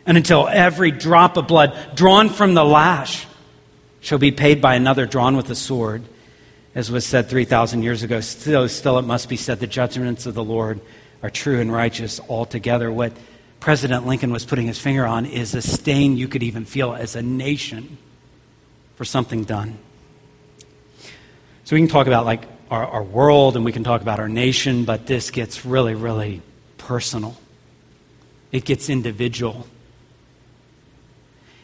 and 0.06 0.18
until 0.18 0.48
every 0.48 0.92
drop 0.92 1.38
of 1.38 1.48
blood 1.48 1.76
drawn 1.96 2.30
from 2.30 2.54
the 2.54 2.66
lash 2.66 3.26
shall 4.02 4.18
be 4.18 4.32
paid 4.32 4.62
by 4.62 4.76
another 4.76 5.06
drawn 5.06 5.36
with 5.36 5.50
a 5.50 5.56
sword 5.56 6.04
as 6.74 6.90
was 6.90 7.06
said 7.06 7.30
3,000 7.30 7.84
years 7.84 8.04
ago, 8.04 8.22
still, 8.22 8.68
still 8.70 8.98
it 8.98 9.04
must 9.04 9.28
be 9.28 9.36
said 9.36 9.60
the 9.60 9.68
judgments 9.68 10.26
of 10.26 10.34
the 10.34 10.44
Lord 10.44 10.80
are 11.22 11.30
true 11.30 11.60
and 11.60 11.72
righteous 11.72 12.20
altogether. 12.30 12.92
What 12.92 13.14
President 13.60 14.08
Lincoln 14.08 14.32
was 14.32 14.46
putting 14.46 14.68
his 14.68 14.80
finger 14.80 15.06
on 15.06 15.26
is 15.26 15.54
a 15.54 15.62
stain 15.62 16.18
you 16.18 16.28
could 16.28 16.44
even 16.44 16.66
feel 16.66 16.94
as 16.94 17.16
a 17.16 17.22
nation 17.22 17.98
for 18.96 19.06
something 19.06 19.44
done. 19.44 19.78
So 21.66 21.76
we 21.76 21.82
can 21.82 21.90
talk 21.90 22.08
about 22.08 22.26
like 22.26 22.44
our, 22.70 22.86
our 22.86 23.04
world 23.04 23.56
and 23.56 23.66
we 23.66 23.72
can 23.72 23.84
talk 23.84 24.02
about 24.02 24.20
our 24.20 24.30
nation, 24.30 24.86
but 24.86 25.08
this 25.08 25.30
gets 25.30 25.66
really, 25.66 25.94
really 25.94 26.42
personal. 26.78 27.36
It 28.52 28.66
gets 28.66 28.90
individual. 28.90 29.68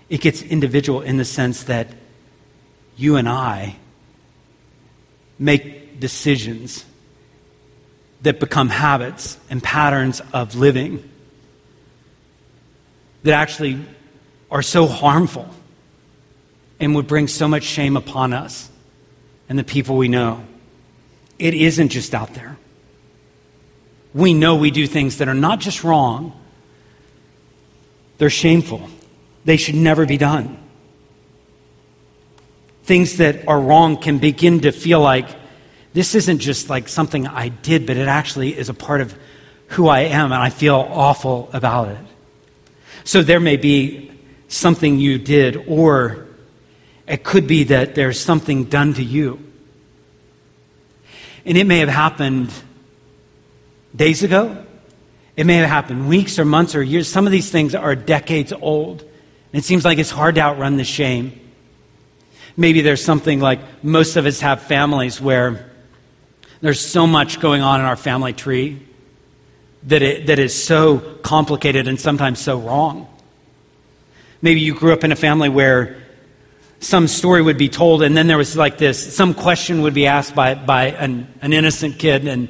It 0.10 0.22
gets 0.22 0.42
individual 0.42 1.02
in 1.02 1.18
the 1.18 1.26
sense 1.26 1.64
that 1.64 1.88
you 2.96 3.16
and 3.16 3.28
I 3.28 3.78
make 5.40 6.00
decisions 6.00 6.86
that 8.22 8.40
become 8.40 8.70
habits 8.70 9.38
and 9.50 9.62
patterns 9.62 10.22
of 10.34 10.56
living 10.56 11.08
that 13.24 13.34
actually 13.34 13.80
are 14.50 14.62
so 14.62 14.88
harmful 14.88 15.48
and 16.80 16.96
would 16.96 17.08
bring 17.08 17.28
so 17.28 17.48
much 17.48 17.64
shame 17.64 17.98
upon 17.98 18.34
us 18.34 18.70
and 19.50 19.58
the 19.58 19.64
people 19.64 19.98
we 19.98 20.08
know. 20.08 20.44
It 21.40 21.54
isn't 21.54 21.90
just 21.90 22.14
out 22.14 22.34
there. 22.34 22.58
We 24.14 24.34
know 24.34 24.56
we 24.56 24.72
do 24.72 24.88
things 24.88 25.18
that 25.18 25.28
are 25.28 25.36
not 25.36 25.60
just 25.60 25.84
wrong, 25.84 26.34
they're 28.18 28.30
shameful. 28.30 28.90
They 29.46 29.58
should 29.58 29.76
never 29.76 30.06
be 30.06 30.18
done. 30.18 30.58
Things 32.88 33.18
that 33.18 33.50
are 33.50 33.60
wrong 33.60 33.98
can 33.98 34.18
begin 34.18 34.62
to 34.62 34.72
feel 34.72 35.02
like 35.02 35.28
this 35.92 36.16
isn't 36.16 36.40
just 36.40 36.70
like 36.70 36.88
something 36.88 37.28
I 37.28 37.50
did, 37.50 37.86
but 37.86 37.98
it 37.98 38.08
actually 38.08 38.58
is 38.58 38.70
a 38.70 38.74
part 38.74 39.02
of 39.02 39.14
who 39.68 39.90
I 39.90 40.04
am, 40.04 40.32
and 40.32 40.42
I 40.42 40.50
feel 40.50 40.76
awful 40.76 41.50
about 41.52 41.90
it. 41.90 41.98
So 43.04 43.24
there 43.24 43.42
may 43.42 43.58
be 43.58 44.10
something 44.48 45.00
you 45.00 45.18
did, 45.18 45.66
or 45.68 46.28
it 47.06 47.26
could 47.26 47.46
be 47.46 47.66
that 47.66 47.94
there's 47.94 48.22
something 48.22 48.64
done 48.64 48.94
to 48.94 49.04
you. 49.04 49.38
And 51.46 51.58
it 51.58 51.66
may 51.66 51.80
have 51.80 51.90
happened 51.90 52.54
days 53.94 54.24
ago. 54.24 54.64
It 55.36 55.46
may 55.46 55.56
have 55.56 55.68
happened 55.68 56.08
weeks 56.08 56.40
or 56.40 56.46
months 56.46 56.74
or 56.74 56.82
years. 56.82 57.10
Some 57.10 57.26
of 57.26 57.34
these 57.34 57.52
things 57.52 57.76
are 57.76 57.96
decades 57.96 58.54
old. 58.54 59.02
And 59.02 59.60
it 59.62 59.66
seems 59.66 59.84
like 59.84 59.98
it's 59.98 60.10
hard 60.10 60.36
to 60.36 60.42
outrun 60.42 60.78
the 60.78 60.86
shame. 60.86 61.42
Maybe 62.58 62.82
there's 62.82 63.04
something 63.04 63.40
like 63.40 63.84
most 63.84 64.16
of 64.18 64.26
us 64.26 64.42
have 64.42 64.64
families 64.64 65.22
where 65.22 65.70
there's 66.60 66.80
so 66.80 67.06
much 67.06 67.40
going 67.40 67.62
on 67.62 67.80
in 67.80 67.86
our 67.86 67.96
family 67.96 68.34
tree 68.34 68.82
that, 69.84 70.02
it, 70.02 70.28
that 70.28 70.40
is 70.40 70.54
so 70.54 70.98
complicated 71.22 71.88
and 71.88 72.00
sometimes 72.00 72.40
so 72.40 72.60
wrong. 72.60 73.08
Maybe 74.42 74.60
you 74.60 74.74
grew 74.74 74.92
up 74.92 75.04
in 75.04 75.12
a 75.12 75.16
family 75.16 75.50
where 75.50 75.98
some 76.80 77.08
story 77.08 77.42
would 77.42 77.58
be 77.58 77.70
told, 77.70 78.04
and 78.04 78.18
then 78.18 78.28
there 78.28 78.38
was 78.38 78.56
like 78.56 78.78
this 78.78 79.16
some 79.16 79.34
question 79.34 79.82
would 79.84 79.94
be 79.94 80.08
asked 80.08 80.36
by, 80.36 80.56
by 80.56 80.88
an, 80.88 81.28
an 81.42 81.54
innocent 81.54 81.98
kid, 81.98 82.28
and, 82.28 82.50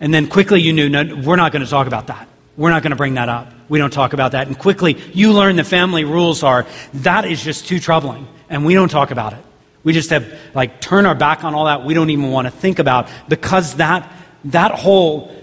and 0.00 0.12
then 0.12 0.26
quickly 0.26 0.60
you 0.60 0.72
knew, 0.72 0.88
no, 0.88 1.16
we're 1.16 1.36
not 1.36 1.52
going 1.52 1.64
to 1.64 1.70
talk 1.70 1.86
about 1.86 2.08
that. 2.08 2.28
We're 2.56 2.70
not 2.70 2.82
going 2.82 2.90
to 2.90 2.96
bring 2.96 3.14
that 3.14 3.28
up. 3.28 3.52
We 3.68 3.78
don't 3.78 3.92
talk 3.92 4.12
about 4.12 4.32
that. 4.32 4.46
And 4.46 4.58
quickly 4.58 5.00
you 5.12 5.32
learn 5.32 5.56
the 5.56 5.64
family 5.64 6.04
rules 6.04 6.42
are 6.42 6.66
that 6.94 7.24
is 7.24 7.42
just 7.42 7.66
too 7.66 7.80
troubling, 7.80 8.28
and 8.48 8.64
we 8.64 8.74
don't 8.74 8.90
talk 8.90 9.10
about 9.10 9.32
it. 9.32 9.44
We 9.82 9.92
just 9.92 10.10
have 10.10 10.32
like 10.54 10.80
turn 10.80 11.06
our 11.06 11.14
back 11.14 11.44
on 11.44 11.54
all 11.54 11.66
that. 11.66 11.84
We 11.84 11.94
don't 11.94 12.10
even 12.10 12.30
want 12.30 12.46
to 12.46 12.50
think 12.50 12.78
about 12.78 13.08
because 13.28 13.76
that 13.76 14.10
that 14.44 14.72
whole 14.72 15.34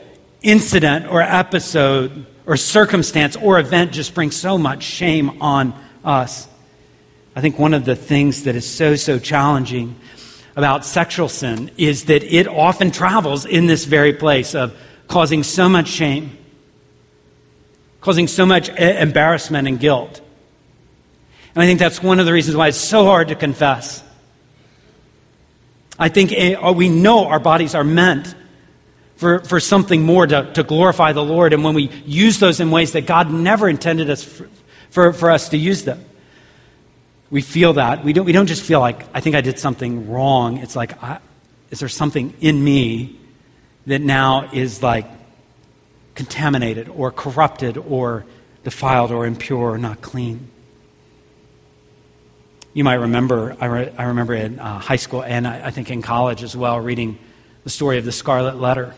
incident 0.42 1.08
or 1.08 1.22
episode 1.22 2.26
or 2.46 2.58
circumstance 2.58 3.36
or 3.36 3.60
event 3.60 3.92
just 3.92 4.14
brings 4.14 4.36
so 4.36 4.58
much 4.58 4.84
shame 4.84 5.42
on 5.42 5.74
us. 6.04 6.48
I 7.36 7.42
think 7.42 7.58
one 7.58 7.74
of 7.74 7.86
the 7.86 7.96
things 7.96 8.44
that 8.44 8.56
is 8.56 8.70
so, 8.70 8.96
so 8.96 9.20
challenging 9.20 9.96
about 10.56 10.84
sexual 10.86 11.30
sin 11.30 11.72
is 11.78 12.06
that 12.06 12.24
it 12.24 12.48
often 12.48 12.92
travels 12.92 13.46
in 13.46 13.68
this 13.68 13.86
very 13.86 14.14
place 14.14 14.54
of 14.54 14.76
causing 15.08 15.44
so 15.44 15.70
much 15.70 15.88
shame, 15.88 16.38
causing 18.02 18.28
so 18.28 18.46
much 18.46 18.70
embarrassment 18.70 19.68
and 19.68 19.80
guilt. 19.80 20.22
And 21.54 21.64
I 21.64 21.66
think 21.66 21.80
that's 21.80 22.02
one 22.02 22.20
of 22.20 22.26
the 22.26 22.34
reasons 22.34 22.56
why 22.56 22.70
it's 22.70 22.78
so 22.78 23.06
hard 23.06 23.30
to 23.30 23.36
confess. 23.36 24.04
I 26.00 26.10
think 26.10 26.32
eh, 26.32 26.72
we 26.72 26.90
know 26.90 27.28
our 27.28 27.40
bodies 27.40 27.76
are 27.76 27.84
meant 27.84 28.34
for, 29.18 29.40
for 29.42 29.60
something 29.60 30.02
more 30.02 30.26
to, 30.26 30.52
to 30.54 30.64
glorify 30.64 31.12
the 31.14 31.24
Lord. 31.24 31.54
And 31.54 31.64
when 31.64 31.74
we 31.76 31.90
use 32.06 32.40
those 32.40 32.60
in 32.60 32.72
ways 32.72 32.94
that 32.94 33.06
God 33.06 33.32
never 33.32 33.70
intended 33.70 34.10
us 34.10 34.24
for, 34.24 34.50
for, 34.90 35.14
for 35.14 35.30
us 35.30 35.50
to 35.50 35.58
use 35.58 35.84
them, 35.84 36.04
we 37.30 37.42
feel 37.42 37.74
that. 37.74 38.04
We 38.04 38.14
don't, 38.14 38.26
we 38.26 38.32
don't 38.32 38.48
just 38.48 38.64
feel 38.64 38.80
like, 38.80 39.04
I 39.14 39.22
think 39.22 39.36
I 39.36 39.42
did 39.42 39.60
something 39.60 40.10
wrong. 40.10 40.58
It's 40.58 40.76
like, 40.76 41.02
I, 41.04 41.20
is 41.70 41.80
there 41.80 41.90
something 41.90 42.34
in 42.42 42.64
me 42.64 43.20
that 43.88 44.02
now 44.02 44.50
is 44.52 44.84
like 44.84 45.06
contaminated 46.16 46.90
or 46.90 47.12
corrupted 47.12 47.78
or 47.78 48.26
defiled 48.64 49.12
or 49.12 49.26
impure 49.26 49.72
or 49.72 49.78
not 49.78 50.02
clean? 50.02 50.51
You 52.74 52.86
might 52.86 52.96
remember, 52.96 53.58
I, 53.60 53.66
re, 53.66 53.92
I 53.98 54.04
remember 54.06 54.34
in 54.34 54.60
uh, 54.60 54.80
high 54.80 54.96
school 54.96 55.24
and 55.24 55.46
I, 55.46 55.68
I 55.68 55.72
think 55.72 55.92
in 55.92 56.02
college 56.02 56.42
as 56.42 56.56
well, 56.56 56.80
reading 56.80 57.18
the 57.64 57.70
story 57.70 57.98
of 57.98 58.06
the 58.06 58.12
Scarlet 58.12 58.56
Letter 58.56 58.96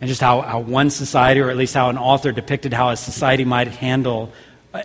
and 0.00 0.08
just 0.08 0.20
how, 0.20 0.42
how 0.42 0.60
one 0.60 0.90
society, 0.90 1.40
or 1.40 1.48
at 1.48 1.56
least 1.56 1.74
how 1.74 1.88
an 1.88 1.96
author 1.96 2.32
depicted 2.32 2.74
how 2.74 2.90
a 2.90 2.96
society 2.96 3.46
might 3.46 3.68
handle 3.68 4.30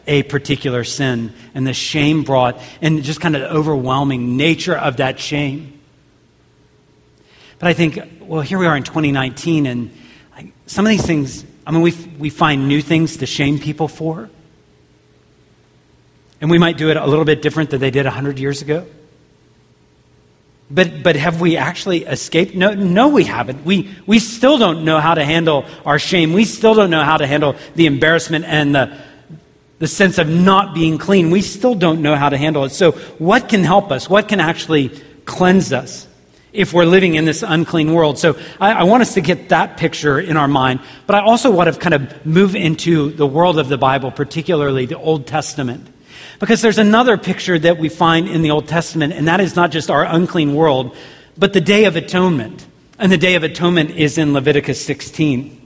a 0.07 0.23
particular 0.23 0.85
sin 0.85 1.33
and 1.53 1.67
the 1.67 1.73
shame 1.73 2.23
brought 2.23 2.61
and 2.81 3.03
just 3.03 3.19
kind 3.19 3.35
of 3.35 3.41
the 3.41 3.51
overwhelming 3.51 4.37
nature 4.37 4.77
of 4.77 4.97
that 4.97 5.19
shame. 5.19 5.79
But 7.59 7.67
I 7.67 7.73
think, 7.73 7.99
well, 8.21 8.41
here 8.41 8.57
we 8.57 8.67
are 8.67 8.77
in 8.77 8.83
2019, 8.83 9.65
and 9.65 9.91
some 10.65 10.85
of 10.85 10.89
these 10.89 11.05
things, 11.05 11.45
I 11.67 11.71
mean, 11.71 11.81
we, 11.81 11.91
we 12.17 12.29
find 12.29 12.67
new 12.67 12.81
things 12.81 13.17
to 13.17 13.25
shame 13.25 13.59
people 13.59 13.87
for. 13.87 14.29
And 16.41 16.49
we 16.49 16.57
might 16.57 16.77
do 16.77 16.89
it 16.89 16.97
a 16.97 17.05
little 17.05 17.23
bit 17.23 17.41
different 17.41 17.69
than 17.69 17.79
they 17.79 17.91
did 17.91 18.05
100 18.05 18.39
years 18.39 18.61
ago. 18.61 18.85
But, 20.73 21.03
but 21.03 21.15
have 21.17 21.41
we 21.41 21.57
actually 21.57 22.05
escaped? 22.05 22.55
No, 22.55 22.73
no, 22.73 23.09
we 23.09 23.25
haven't. 23.25 23.65
We, 23.65 23.93
we 24.07 24.19
still 24.19 24.57
don't 24.57 24.85
know 24.85 24.99
how 24.99 25.13
to 25.13 25.23
handle 25.23 25.65
our 25.85 25.99
shame. 25.99 26.33
We 26.33 26.45
still 26.45 26.73
don't 26.73 26.89
know 26.89 27.03
how 27.03 27.17
to 27.17 27.27
handle 27.27 27.55
the 27.75 27.87
embarrassment 27.87 28.45
and 28.45 28.73
the, 28.73 28.97
the 29.79 29.87
sense 29.87 30.17
of 30.17 30.29
not 30.29 30.73
being 30.73 30.97
clean. 30.97 31.29
We 31.29 31.41
still 31.41 31.75
don't 31.75 32.01
know 32.01 32.15
how 32.15 32.29
to 32.29 32.37
handle 32.37 32.63
it. 32.63 32.69
So, 32.69 32.93
what 33.19 33.49
can 33.49 33.63
help 33.63 33.91
us? 33.91 34.09
What 34.09 34.29
can 34.29 34.39
actually 34.39 34.89
cleanse 35.25 35.73
us 35.73 36.07
if 36.53 36.71
we're 36.73 36.85
living 36.85 37.15
in 37.15 37.25
this 37.25 37.43
unclean 37.43 37.93
world? 37.93 38.17
So, 38.17 38.39
I, 38.59 38.71
I 38.71 38.83
want 38.83 39.01
us 39.01 39.15
to 39.15 39.21
get 39.21 39.49
that 39.49 39.75
picture 39.75 40.19
in 40.19 40.37
our 40.37 40.47
mind, 40.47 40.79
but 41.05 41.15
I 41.17 41.21
also 41.21 41.51
want 41.51 41.73
to 41.73 41.77
kind 41.77 41.95
of 41.95 42.25
move 42.25 42.55
into 42.55 43.11
the 43.11 43.27
world 43.27 43.59
of 43.59 43.67
the 43.67 43.77
Bible, 43.77 44.09
particularly 44.09 44.85
the 44.85 44.97
Old 44.97 45.27
Testament. 45.27 45.90
Because 46.39 46.61
there's 46.61 46.77
another 46.77 47.17
picture 47.17 47.57
that 47.59 47.77
we 47.77 47.89
find 47.89 48.27
in 48.27 48.41
the 48.41 48.51
Old 48.51 48.67
Testament, 48.67 49.13
and 49.13 49.27
that 49.27 49.39
is 49.39 49.55
not 49.55 49.71
just 49.71 49.89
our 49.89 50.03
unclean 50.03 50.55
world, 50.55 50.95
but 51.37 51.53
the 51.53 51.61
Day 51.61 51.85
of 51.85 51.95
Atonement. 51.95 52.65
And 52.99 53.11
the 53.11 53.17
Day 53.17 53.35
of 53.35 53.43
Atonement 53.43 53.91
is 53.91 54.17
in 54.17 54.33
Leviticus 54.33 54.83
16. 54.85 55.57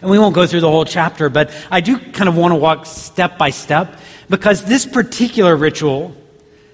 And 0.00 0.10
we 0.10 0.18
won't 0.18 0.34
go 0.34 0.46
through 0.46 0.60
the 0.60 0.70
whole 0.70 0.84
chapter, 0.84 1.28
but 1.28 1.50
I 1.70 1.80
do 1.80 1.98
kind 1.98 2.28
of 2.28 2.36
want 2.36 2.52
to 2.52 2.56
walk 2.56 2.86
step 2.86 3.38
by 3.38 3.50
step 3.50 3.98
because 4.28 4.64
this 4.64 4.86
particular 4.86 5.54
ritual, 5.56 6.14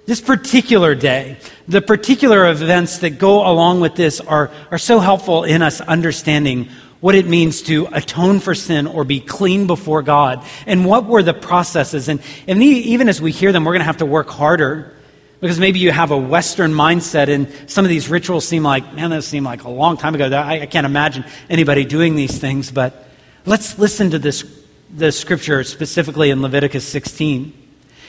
this 0.07 0.21
particular 0.21 0.95
day, 0.95 1.37
the 1.69 1.83
particular 1.83 2.49
events 2.49 2.99
that 2.99 3.19
go 3.19 3.47
along 3.47 3.81
with 3.81 3.95
this 3.95 4.21
are, 4.21 4.51
are 4.71 4.79
so 4.79 4.99
helpful 4.99 5.45
in 5.45 5.63
us 5.63 5.81
understanding 5.81 6.69
what 7.03 7.17
it 7.17 7.27
means 7.27 7.63
to 7.63 7.89
atone 7.91 8.39
for 8.39 8.55
sin 8.55 8.87
or 8.87 9.03
be 9.03 9.19
clean 9.19 9.67
before 9.67 10.03
God 10.03 10.47
and 10.67 10.87
what 10.87 11.05
were 11.05 11.23
the 11.25 11.35
processes. 11.35 12.09
And, 12.09 12.23
and 12.47 12.63
even 12.63 13.09
as 13.09 13.21
we 13.21 13.33
hear 13.33 13.51
them, 13.51 13.65
we're 13.65 13.73
going 13.73 13.81
to 13.81 13.87
have 13.87 13.97
to 13.99 14.07
work 14.07 14.31
harder 14.31 14.95
because 15.41 15.59
maybe 15.59 15.81
you 15.81 15.91
have 15.91 16.13
a 16.13 16.17
Western 16.17 16.71
mindset 16.71 17.29
and 17.29 17.53
some 17.69 17.85
of 17.85 17.89
these 17.89 18.09
rituals 18.09 18.47
seem 18.47 18.63
like, 18.63 18.95
man, 18.95 19.11
those 19.11 19.27
seem 19.27 19.43
like 19.43 19.65
a 19.65 19.69
long 19.69 19.97
time 19.97 20.15
ago. 20.15 20.31
I, 20.31 20.61
I 20.61 20.67
can't 20.67 20.87
imagine 20.87 21.25
anybody 21.51 21.85
doing 21.85 22.15
these 22.15 22.39
things, 22.39 22.71
but 22.71 23.09
let's 23.47 23.81
listen 23.81 24.11
to 24.11 24.21
this, 24.21 24.45
the 24.89 25.11
scripture 25.11 25.65
specifically 25.65 26.31
in 26.31 26.41
Leviticus 26.41 26.87
16. 26.87 27.62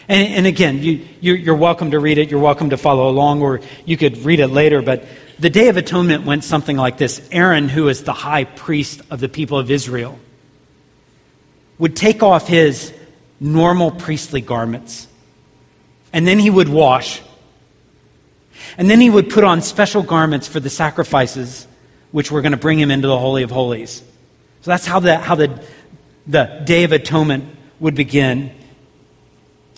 And, 0.07 0.33
and 0.33 0.45
again, 0.45 0.79
you, 0.79 1.05
you're 1.21 1.55
welcome 1.55 1.91
to 1.91 1.99
read 1.99 2.17
it, 2.17 2.29
you're 2.29 2.39
welcome 2.39 2.71
to 2.71 2.77
follow 2.77 3.09
along, 3.09 3.41
or 3.41 3.61
you 3.85 3.97
could 3.97 4.17
read 4.19 4.39
it 4.39 4.47
later, 4.47 4.81
but 4.81 5.05
the 5.39 5.49
Day 5.49 5.67
of 5.69 5.77
Atonement 5.77 6.25
went 6.25 6.43
something 6.43 6.77
like 6.77 6.97
this 6.97 7.27
Aaron, 7.31 7.69
who 7.69 7.87
is 7.87 8.03
the 8.03 8.13
high 8.13 8.43
priest 8.43 9.01
of 9.09 9.19
the 9.19 9.29
people 9.29 9.57
of 9.57 9.71
Israel, 9.71 10.19
would 11.77 11.95
take 11.95 12.21
off 12.23 12.47
his 12.47 12.93
normal 13.39 13.91
priestly 13.91 14.41
garments 14.41 15.07
and 16.13 16.27
then 16.27 16.39
he 16.39 16.49
would 16.49 16.69
wash. 16.69 17.21
And 18.77 18.89
then 18.89 19.01
he 19.01 19.09
would 19.09 19.29
put 19.29 19.43
on 19.43 19.61
special 19.61 20.03
garments 20.03 20.47
for 20.47 20.59
the 20.59 20.69
sacrifices 20.69 21.67
which 22.11 22.31
were 22.31 22.41
going 22.41 22.51
to 22.51 22.57
bring 22.57 22.79
him 22.79 22.91
into 22.91 23.07
the 23.07 23.17
Holy 23.17 23.41
of 23.41 23.49
Holies. 23.49 24.03
So 24.61 24.71
that's 24.71 24.85
how 24.85 24.99
the, 24.99 25.17
how 25.17 25.35
the, 25.35 25.61
the 26.27 26.61
Day 26.63 26.83
of 26.83 26.91
Atonement 26.91 27.43
would 27.79 27.95
begin. 27.95 28.51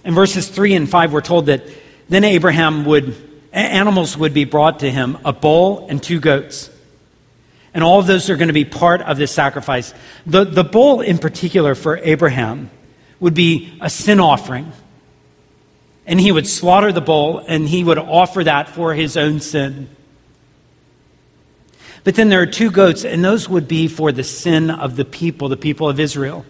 In 0.06 0.14
verses 0.14 0.48
3 0.48 0.76
and 0.76 0.90
5, 0.90 1.12
we're 1.12 1.22
told 1.22 1.48
that 1.48 1.64
then 2.08 2.24
Aaron 2.24 2.86
would 2.86 3.16
animals 3.52 4.18
would 4.18 4.34
be 4.34 4.44
brought 4.44 4.80
to 4.80 4.92
him 4.92 5.18
a 5.26 5.34
bull 5.34 5.88
and 5.90 6.04
two 6.04 6.20
goats. 6.20 6.70
And 7.74 7.84
all 7.84 8.00
of 8.00 8.08
those 8.08 8.30
are 8.30 8.36
going 8.36 8.50
to 8.50 8.54
be 8.54 8.66
part 8.66 9.02
of 9.02 9.18
this 9.18 9.32
sacrifice. 9.32 9.94
The, 10.26 10.44
the 10.44 10.64
bull, 10.64 11.02
in 11.02 11.18
particular, 11.18 11.74
for 11.74 11.98
Aaron, 11.98 12.70
would 13.20 13.34
be 13.34 13.78
a 13.82 13.90
sin 13.90 14.20
offering. 14.20 14.72
And 16.06 16.20
he 16.20 16.32
would 16.32 16.48
slaughter 16.48 16.92
the 16.92 17.02
bull 17.02 17.40
and 17.40 17.68
he 17.68 17.84
would 17.84 17.98
offer 17.98 18.44
that 18.44 18.70
for 18.70 18.94
his 18.94 19.18
own 19.18 19.40
sin. 19.40 19.90
But 22.04 22.14
then 22.14 22.30
there 22.30 22.42
are 22.42 22.46
two 22.46 22.70
goats, 22.70 23.04
and 23.04 23.26
those 23.26 23.50
would 23.50 23.68
be 23.68 23.88
for 23.88 24.12
the 24.12 24.24
sin 24.24 24.70
of 24.70 24.96
the 24.96 25.06
people, 25.06 25.50
the 25.50 25.58
people 25.58 25.90
of 25.90 26.00
Israel. 26.00 26.46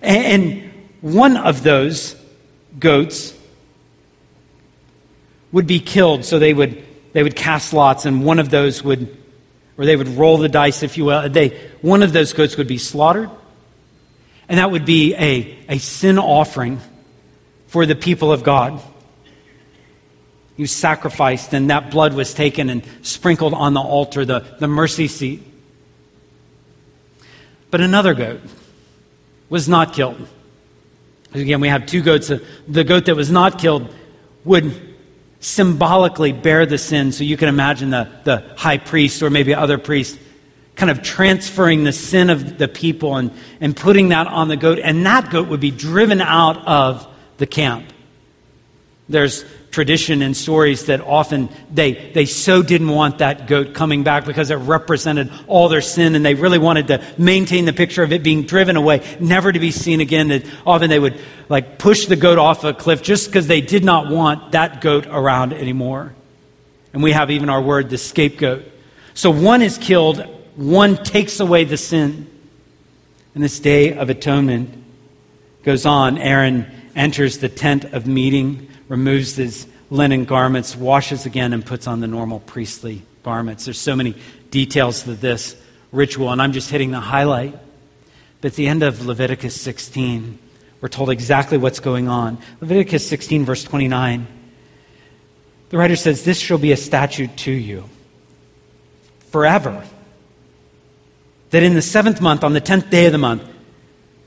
And 0.00 0.72
one 1.06 1.36
of 1.36 1.62
those 1.62 2.16
goats 2.80 3.32
would 5.52 5.68
be 5.68 5.78
killed, 5.78 6.24
so 6.24 6.40
they 6.40 6.52
would, 6.52 6.82
they 7.12 7.22
would 7.22 7.36
cast 7.36 7.72
lots, 7.72 8.06
and 8.06 8.24
one 8.24 8.40
of 8.40 8.50
those 8.50 8.82
would, 8.82 9.16
or 9.78 9.84
they 9.84 9.94
would 9.94 10.08
roll 10.08 10.36
the 10.36 10.48
dice, 10.48 10.82
if 10.82 10.98
you 10.98 11.04
will. 11.04 11.28
They, 11.28 11.50
one 11.80 12.02
of 12.02 12.12
those 12.12 12.32
goats 12.32 12.56
would 12.56 12.66
be 12.66 12.78
slaughtered, 12.78 13.30
and 14.48 14.58
that 14.58 14.72
would 14.72 14.84
be 14.84 15.14
a, 15.14 15.56
a 15.68 15.78
sin 15.78 16.18
offering 16.18 16.80
for 17.68 17.86
the 17.86 17.94
people 17.94 18.32
of 18.32 18.42
God. 18.42 18.82
He 20.56 20.62
was 20.64 20.72
sacrificed, 20.72 21.52
and 21.52 21.70
that 21.70 21.92
blood 21.92 22.14
was 22.14 22.34
taken 22.34 22.68
and 22.68 22.82
sprinkled 23.02 23.54
on 23.54 23.74
the 23.74 23.80
altar, 23.80 24.24
the, 24.24 24.40
the 24.58 24.66
mercy 24.66 25.06
seat. 25.06 25.40
But 27.70 27.80
another 27.80 28.12
goat 28.12 28.40
was 29.48 29.68
not 29.68 29.92
killed. 29.92 30.26
Again, 31.36 31.60
we 31.60 31.68
have 31.68 31.86
two 31.86 32.02
goats. 32.02 32.30
The 32.68 32.84
goat 32.84 33.06
that 33.06 33.14
was 33.14 33.30
not 33.30 33.58
killed 33.58 33.94
would 34.44 34.96
symbolically 35.40 36.32
bear 36.32 36.66
the 36.66 36.78
sin. 36.78 37.12
So 37.12 37.24
you 37.24 37.36
can 37.36 37.48
imagine 37.48 37.90
the, 37.90 38.08
the 38.24 38.54
high 38.56 38.78
priest 38.78 39.22
or 39.22 39.30
maybe 39.30 39.54
other 39.54 39.78
priest 39.78 40.18
kind 40.76 40.90
of 40.90 41.02
transferring 41.02 41.84
the 41.84 41.92
sin 41.92 42.30
of 42.30 42.58
the 42.58 42.68
people 42.68 43.16
and, 43.16 43.32
and 43.60 43.74
putting 43.74 44.10
that 44.10 44.26
on 44.26 44.48
the 44.48 44.56
goat. 44.56 44.78
And 44.78 45.04
that 45.06 45.30
goat 45.30 45.48
would 45.48 45.60
be 45.60 45.70
driven 45.70 46.20
out 46.20 46.66
of 46.66 47.06
the 47.38 47.46
camp. 47.46 47.92
There's 49.08 49.44
tradition 49.76 50.22
and 50.22 50.34
stories 50.34 50.86
that 50.86 51.02
often 51.02 51.50
they, 51.70 52.10
they 52.12 52.24
so 52.24 52.62
didn't 52.62 52.88
want 52.88 53.18
that 53.18 53.46
goat 53.46 53.74
coming 53.74 54.04
back 54.04 54.24
because 54.24 54.50
it 54.50 54.54
represented 54.54 55.30
all 55.46 55.68
their 55.68 55.82
sin 55.82 56.14
and 56.14 56.24
they 56.24 56.32
really 56.32 56.56
wanted 56.56 56.86
to 56.86 57.04
maintain 57.18 57.66
the 57.66 57.74
picture 57.74 58.02
of 58.02 58.10
it 58.10 58.22
being 58.22 58.44
driven 58.44 58.76
away, 58.76 59.02
never 59.20 59.52
to 59.52 59.58
be 59.58 59.70
seen 59.70 60.00
again. 60.00 60.28
That 60.28 60.46
often 60.64 60.88
they 60.88 60.98
would 60.98 61.20
like 61.50 61.78
push 61.78 62.06
the 62.06 62.16
goat 62.16 62.38
off 62.38 62.64
a 62.64 62.72
cliff 62.72 63.02
just 63.02 63.26
because 63.26 63.48
they 63.48 63.60
did 63.60 63.84
not 63.84 64.08
want 64.08 64.52
that 64.52 64.80
goat 64.80 65.06
around 65.08 65.52
anymore. 65.52 66.14
And 66.94 67.02
we 67.02 67.12
have 67.12 67.30
even 67.30 67.50
our 67.50 67.60
word, 67.60 67.90
the 67.90 67.98
scapegoat. 67.98 68.64
So 69.12 69.30
one 69.30 69.60
is 69.60 69.76
killed, 69.76 70.24
one 70.54 70.96
takes 70.96 71.38
away 71.38 71.64
the 71.64 71.76
sin. 71.76 72.30
And 73.34 73.44
this 73.44 73.60
day 73.60 73.92
of 73.92 74.08
atonement 74.08 74.72
goes 75.64 75.84
on. 75.84 76.16
Aaron 76.16 76.64
enters 76.94 77.36
the 77.36 77.50
tent 77.50 77.84
of 77.84 78.06
meeting 78.06 78.70
removes 78.88 79.36
his 79.36 79.66
linen 79.90 80.24
garments, 80.24 80.76
washes 80.76 81.26
again, 81.26 81.52
and 81.52 81.64
puts 81.64 81.86
on 81.86 82.00
the 82.00 82.06
normal 82.06 82.40
priestly 82.40 83.02
garments. 83.22 83.64
There's 83.64 83.78
so 83.78 83.96
many 83.96 84.14
details 84.50 85.02
to 85.04 85.14
this 85.14 85.56
ritual, 85.92 86.30
and 86.30 86.40
I'm 86.40 86.52
just 86.52 86.70
hitting 86.70 86.90
the 86.90 87.00
highlight. 87.00 87.56
But 88.40 88.52
at 88.52 88.54
the 88.54 88.68
end 88.68 88.82
of 88.82 89.04
Leviticus 89.06 89.60
16, 89.60 90.38
we're 90.80 90.88
told 90.88 91.10
exactly 91.10 91.58
what's 91.58 91.80
going 91.80 92.08
on. 92.08 92.38
Leviticus 92.60 93.08
16, 93.08 93.44
verse 93.44 93.64
29. 93.64 94.26
The 95.70 95.78
writer 95.78 95.96
says, 95.96 96.24
This 96.24 96.38
shall 96.38 96.58
be 96.58 96.72
a 96.72 96.76
statute 96.76 97.36
to 97.38 97.52
you 97.52 97.84
forever. 99.30 99.84
That 101.50 101.62
in 101.62 101.74
the 101.74 101.82
seventh 101.82 102.20
month, 102.20 102.44
on 102.44 102.52
the 102.52 102.60
tenth 102.60 102.90
day 102.90 103.06
of 103.06 103.12
the 103.12 103.18
month, 103.18 103.42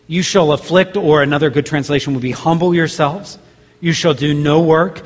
you 0.07 0.23
shall 0.23 0.51
afflict, 0.51 0.97
or 0.97 1.21
another 1.21 1.49
good 1.49 1.65
translation 1.65 2.13
would 2.13 2.23
be 2.23 2.31
humble 2.31 2.73
yourselves 2.73 3.37
you 3.79 3.93
shall 3.93 4.13
do 4.13 4.33
no 4.33 4.61
work, 4.61 5.05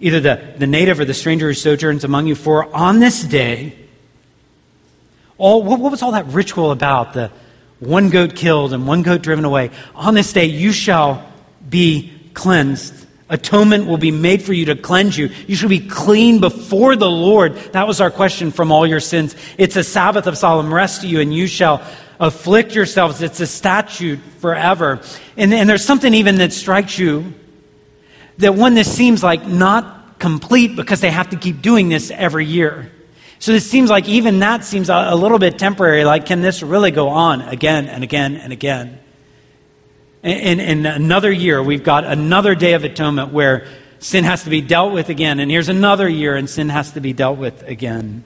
either 0.00 0.20
the, 0.20 0.54
the 0.58 0.66
native 0.66 1.00
or 1.00 1.04
the 1.04 1.14
stranger 1.14 1.48
who 1.48 1.54
sojourns 1.54 2.04
among 2.04 2.26
you, 2.26 2.34
for 2.34 2.74
on 2.74 2.98
this 2.98 3.22
day, 3.22 3.76
all, 5.38 5.62
what, 5.62 5.80
what 5.80 5.90
was 5.90 6.02
all 6.02 6.12
that 6.12 6.26
ritual 6.26 6.70
about? 6.70 7.12
The 7.12 7.30
one 7.80 8.10
goat 8.10 8.36
killed 8.36 8.72
and 8.72 8.86
one 8.86 9.02
goat 9.02 9.22
driven 9.22 9.44
away. 9.44 9.70
On 9.94 10.14
this 10.14 10.32
day, 10.32 10.46
you 10.46 10.72
shall 10.72 11.30
be 11.68 12.12
cleansed. 12.34 13.06
Atonement 13.28 13.86
will 13.86 13.96
be 13.96 14.10
made 14.10 14.42
for 14.42 14.52
you 14.52 14.66
to 14.66 14.76
cleanse 14.76 15.16
you. 15.16 15.30
You 15.46 15.56
shall 15.56 15.68
be 15.68 15.80
clean 15.80 16.40
before 16.40 16.94
the 16.94 17.10
Lord. 17.10 17.56
That 17.72 17.86
was 17.86 18.00
our 18.00 18.10
question 18.10 18.50
from 18.50 18.70
all 18.70 18.86
your 18.86 19.00
sins. 19.00 19.34
It's 19.58 19.76
a 19.76 19.84
Sabbath 19.84 20.26
of 20.26 20.36
solemn 20.36 20.72
rest 20.72 21.00
to 21.00 21.08
you, 21.08 21.20
and 21.20 21.34
you 21.34 21.46
shall 21.46 21.82
afflict 22.20 22.74
yourselves. 22.74 23.22
It's 23.22 23.40
a 23.40 23.46
statute 23.46 24.20
forever. 24.40 25.00
And, 25.36 25.52
and 25.52 25.68
there's 25.68 25.84
something 25.84 26.12
even 26.14 26.36
that 26.36 26.52
strikes 26.52 26.98
you 26.98 27.34
that 28.38 28.54
when 28.54 28.74
this 28.74 28.92
seems 28.92 29.22
like 29.22 29.46
not 29.46 30.18
complete 30.18 30.76
because 30.76 31.00
they 31.00 31.10
have 31.10 31.30
to 31.30 31.36
keep 31.36 31.62
doing 31.62 31.88
this 31.88 32.10
every 32.10 32.46
year. 32.46 32.90
So 33.38 33.52
this 33.52 33.68
seems 33.70 33.90
like 33.90 34.08
even 34.08 34.38
that 34.38 34.64
seems 34.64 34.88
a, 34.88 35.08
a 35.10 35.16
little 35.16 35.38
bit 35.38 35.58
temporary. 35.58 36.04
Like, 36.04 36.26
can 36.26 36.40
this 36.40 36.62
really 36.62 36.90
go 36.90 37.08
on 37.08 37.42
again 37.42 37.88
and 37.88 38.02
again 38.02 38.36
and 38.36 38.52
again? 38.52 39.00
In, 40.22 40.60
in 40.60 40.86
another 40.86 41.30
year, 41.30 41.62
we've 41.62 41.84
got 41.84 42.04
another 42.04 42.54
day 42.54 42.72
of 42.72 42.84
atonement 42.84 43.32
where 43.32 43.66
sin 43.98 44.24
has 44.24 44.44
to 44.44 44.50
be 44.50 44.62
dealt 44.62 44.94
with 44.94 45.10
again. 45.10 45.40
And 45.40 45.50
here's 45.50 45.68
another 45.68 46.08
year, 46.08 46.36
and 46.36 46.48
sin 46.48 46.70
has 46.70 46.92
to 46.92 47.00
be 47.00 47.12
dealt 47.12 47.36
with 47.36 47.62
again. 47.68 48.24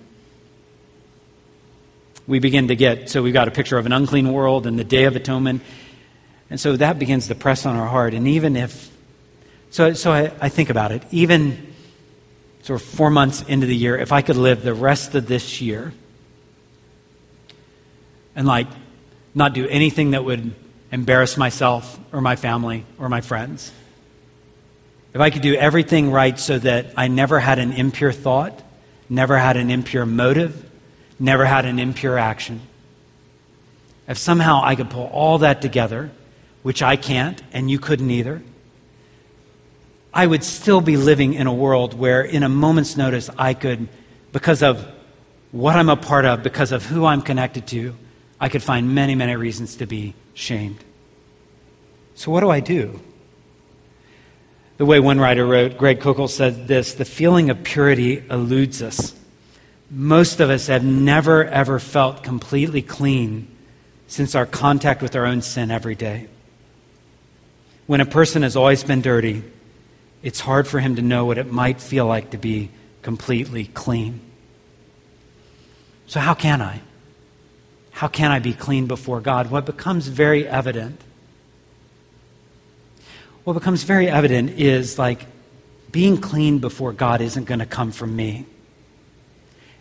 We 2.29 2.39
begin 2.39 2.69
to 2.69 2.77
get, 2.77 3.11
so 3.11 3.23
we've 3.23 3.35
got 3.35 3.49
a 3.49 3.51
picture 3.51 3.79
of 3.79 3.87
an 3.87 3.93
unclean 3.93 4.33
world 4.33 4.67
and 4.67 4.79
the 4.79 4.85
Day 4.85 5.05
of 5.05 5.17
Atonement. 5.17 5.63
And 6.51 6.61
so 6.61 6.77
that 6.77 6.99
begins 6.99 7.27
to 7.29 7.35
press 7.35 7.67
on 7.67 7.75
our 7.75 7.89
heart. 7.89 8.15
And 8.15 8.29
even 8.29 8.55
if 8.55 8.97
so, 9.71 9.93
so 9.93 10.11
I, 10.11 10.33
I 10.41 10.49
think 10.49 10.71
about 10.71 10.93
it. 10.93 11.03
Even 11.11 11.75
sort 12.63 12.81
of 12.81 12.87
four 12.87 13.11
months 13.11 13.43
into 13.43 13.67
the 13.67 13.77
year, 13.77 13.97
if 13.97 14.13
I 14.13 14.23
could 14.23 14.37
live 14.37 14.63
the 14.63 14.75
rest 14.75 15.15
of 15.15 15.27
this 15.27 15.61
year 15.61 15.93
and 18.35 18.47
like 18.47 18.67
not 19.35 19.53
do 19.55 19.67
anything 19.69 20.13
that 20.13 20.25
would 20.25 20.55
embarrass 20.91 21.37
myself 21.37 21.99
or 22.13 22.21
my 22.21 22.37
family 22.37 22.85
or 22.99 23.09
my 23.09 23.21
friends, 23.21 23.73
if 25.15 25.21
I 25.21 25.31
could 25.31 25.43
do 25.43 25.55
everything 25.55 26.11
right 26.11 26.39
so 26.39 26.59
that 26.59 26.93
I 26.97 27.09
never 27.09 27.41
had 27.41 27.59
an 27.59 27.73
impure 27.73 28.13
thought, 28.13 28.63
never 29.09 29.39
had 29.39 29.57
an 29.57 29.71
impure 29.71 30.07
motive, 30.07 30.71
never 31.19 31.45
had 31.45 31.65
an 31.65 31.79
impure 31.79 32.19
action, 32.19 32.61
if 34.07 34.19
somehow 34.19 34.63
I 34.63 34.75
could 34.75 34.91
pull 34.91 35.07
all 35.07 35.39
that 35.39 35.61
together, 35.61 36.11
which 36.63 36.83
I 36.83 36.97
can't 36.97 37.43
and 37.53 37.71
you 37.71 37.79
couldn't 37.79 38.11
either, 38.11 38.43
I 40.19 40.27
would 40.27 40.43
still 40.43 40.81
be 40.81 40.97
living 40.97 41.35
in 41.35 41.47
a 41.47 41.55
world 41.55 41.95
where, 41.95 42.23
in 42.23 42.43
a 42.43 42.49
moment's 42.49 42.97
notice, 42.97 43.31
I 43.39 43.55
could, 43.55 43.87
because 44.33 44.65
of 44.65 44.85
what 45.53 45.77
I'm 45.77 45.89
a 45.89 45.95
part 45.95 46.25
of, 46.25 46.43
because 46.43 46.73
of 46.73 46.85
who 46.85 47.07
I'm 47.07 47.23
connected 47.23 47.69
to, 47.69 47.95
I 48.41 48.49
could 48.49 48.65
find 48.65 48.97
many, 48.97 49.15
many 49.15 49.37
reasons 49.37 49.77
to 49.77 49.87
be 49.87 50.15
shamed. 50.35 50.83
So, 52.17 52.33
what 52.33 52.41
do 52.41 52.51
I 52.51 52.59
do? 52.59 53.01
The 54.79 54.85
way 54.85 54.99
one 54.99 55.21
writer 55.21 55.47
wrote, 55.47 55.79
Greg 55.79 56.01
Koukl 56.01 56.29
said 56.29 56.67
this 56.67 56.95
the 56.95 57.05
feeling 57.05 57.49
of 57.49 57.63
purity 57.63 58.25
eludes 58.29 58.83
us. 58.83 59.15
Most 59.89 60.41
of 60.41 60.51
us 60.51 60.67
have 60.67 60.83
never, 60.83 61.45
ever 61.45 61.79
felt 61.79 62.25
completely 62.25 62.83
clean 62.83 63.47
since 64.09 64.35
our 64.35 64.47
contact 64.47 65.01
with 65.01 65.15
our 65.15 65.27
own 65.27 65.43
sin 65.43 65.71
every 65.71 65.95
day. 65.95 66.27
When 67.87 68.01
a 68.01 68.05
person 68.05 68.43
has 68.43 68.57
always 68.57 68.83
been 68.83 69.01
dirty, 69.01 69.45
it's 70.23 70.41
hard 70.41 70.67
for 70.67 70.81
him 70.81 70.97
to 70.97 71.03
know 71.03 71.25
what 71.25 71.39
it 71.39 71.51
might 71.51 71.81
feel 71.81 72.07
like 72.07 72.31
to 72.31 72.39
be 72.39 72.71
completely 73.03 73.65
clean. 73.67 74.21
So, 76.07 76.21
how 76.21 76.35
can 76.35 76.61
I? 76.61 76.81
How 77.91 78.09
can 78.09 78.31
I 78.31 78.39
be 78.39 78.53
clean 78.53 78.87
before 78.87 79.21
God? 79.21 79.51
What 79.51 79.67
becomes 79.67 80.09
very 80.09 80.47
evident, 80.47 81.01
what 83.45 83.55
becomes 83.55 83.83
very 83.83 84.09
evident 84.09 84.51
is 84.51 84.99
like 84.99 85.27
being 85.91 86.19
clean 86.19 86.59
before 86.59 86.93
God 86.93 87.21
isn't 87.21 87.45
going 87.45 87.61
to 87.61 87.67
come 87.67 87.93
from 87.93 88.15
me. 88.15 88.47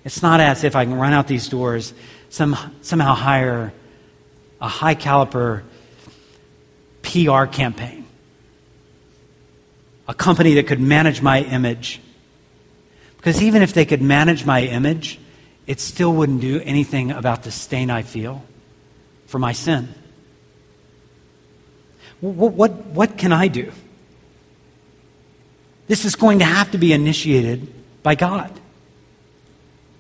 It's 0.03 0.21
not 0.21 0.39
as 0.39 0.63
if 0.63 0.75
I 0.75 0.85
can 0.85 0.95
run 0.95 1.13
out 1.13 1.27
these 1.27 1.49
doors, 1.49 1.93
some, 2.29 2.55
somehow 2.81 3.13
hire 3.13 3.73
a 4.61 4.67
high 4.67 4.95
caliber 4.95 5.63
PR 7.03 7.45
campaign 7.45 8.06
a 10.07 10.13
company 10.13 10.53
that 10.55 10.67
could 10.67 10.79
manage 10.79 11.21
my 11.21 11.41
image. 11.41 11.99
Because 13.17 13.41
even 13.41 13.61
if 13.61 13.73
they 13.73 13.85
could 13.85 14.01
manage 14.01 14.45
my 14.45 14.61
image, 14.61 15.19
it 15.65 15.79
still 15.79 16.13
wouldn't 16.13 16.41
do 16.41 16.61
anything 16.61 17.11
about 17.11 17.43
the 17.43 17.51
stain 17.51 17.89
I 17.89 18.01
feel 18.03 18.43
for 19.25 19.37
my 19.37 19.51
sin. 19.51 19.89
What, 22.21 22.53
what, 22.53 22.71
what 22.87 23.17
can 23.17 23.33
I 23.33 23.47
do? 23.47 23.71
This 25.87 26.05
is 26.05 26.15
going 26.15 26.39
to 26.39 26.45
have 26.45 26.71
to 26.71 26.77
be 26.77 26.93
initiated 26.93 27.67
by 28.01 28.15
God. 28.15 28.51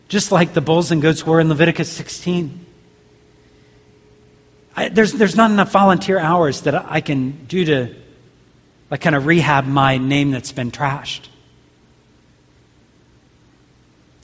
Just 0.07 0.31
like 0.31 0.53
the 0.53 0.61
bulls 0.61 0.91
and 0.91 1.01
goats 1.01 1.25
were 1.25 1.39
in 1.39 1.49
Leviticus 1.49 1.91
16. 1.91 2.65
I, 4.75 4.89
there's, 4.89 5.13
there's 5.13 5.35
not 5.35 5.51
enough 5.51 5.71
volunteer 5.71 6.17
hours 6.17 6.61
that 6.61 6.75
I 6.75 7.01
can 7.01 7.45
do 7.45 7.65
to 7.65 7.95
like 8.89 9.01
kind 9.01 9.15
of 9.15 9.25
rehab 9.25 9.65
my 9.65 9.97
name 9.97 10.31
that's 10.31 10.51
been 10.51 10.71
trashed. 10.71 11.27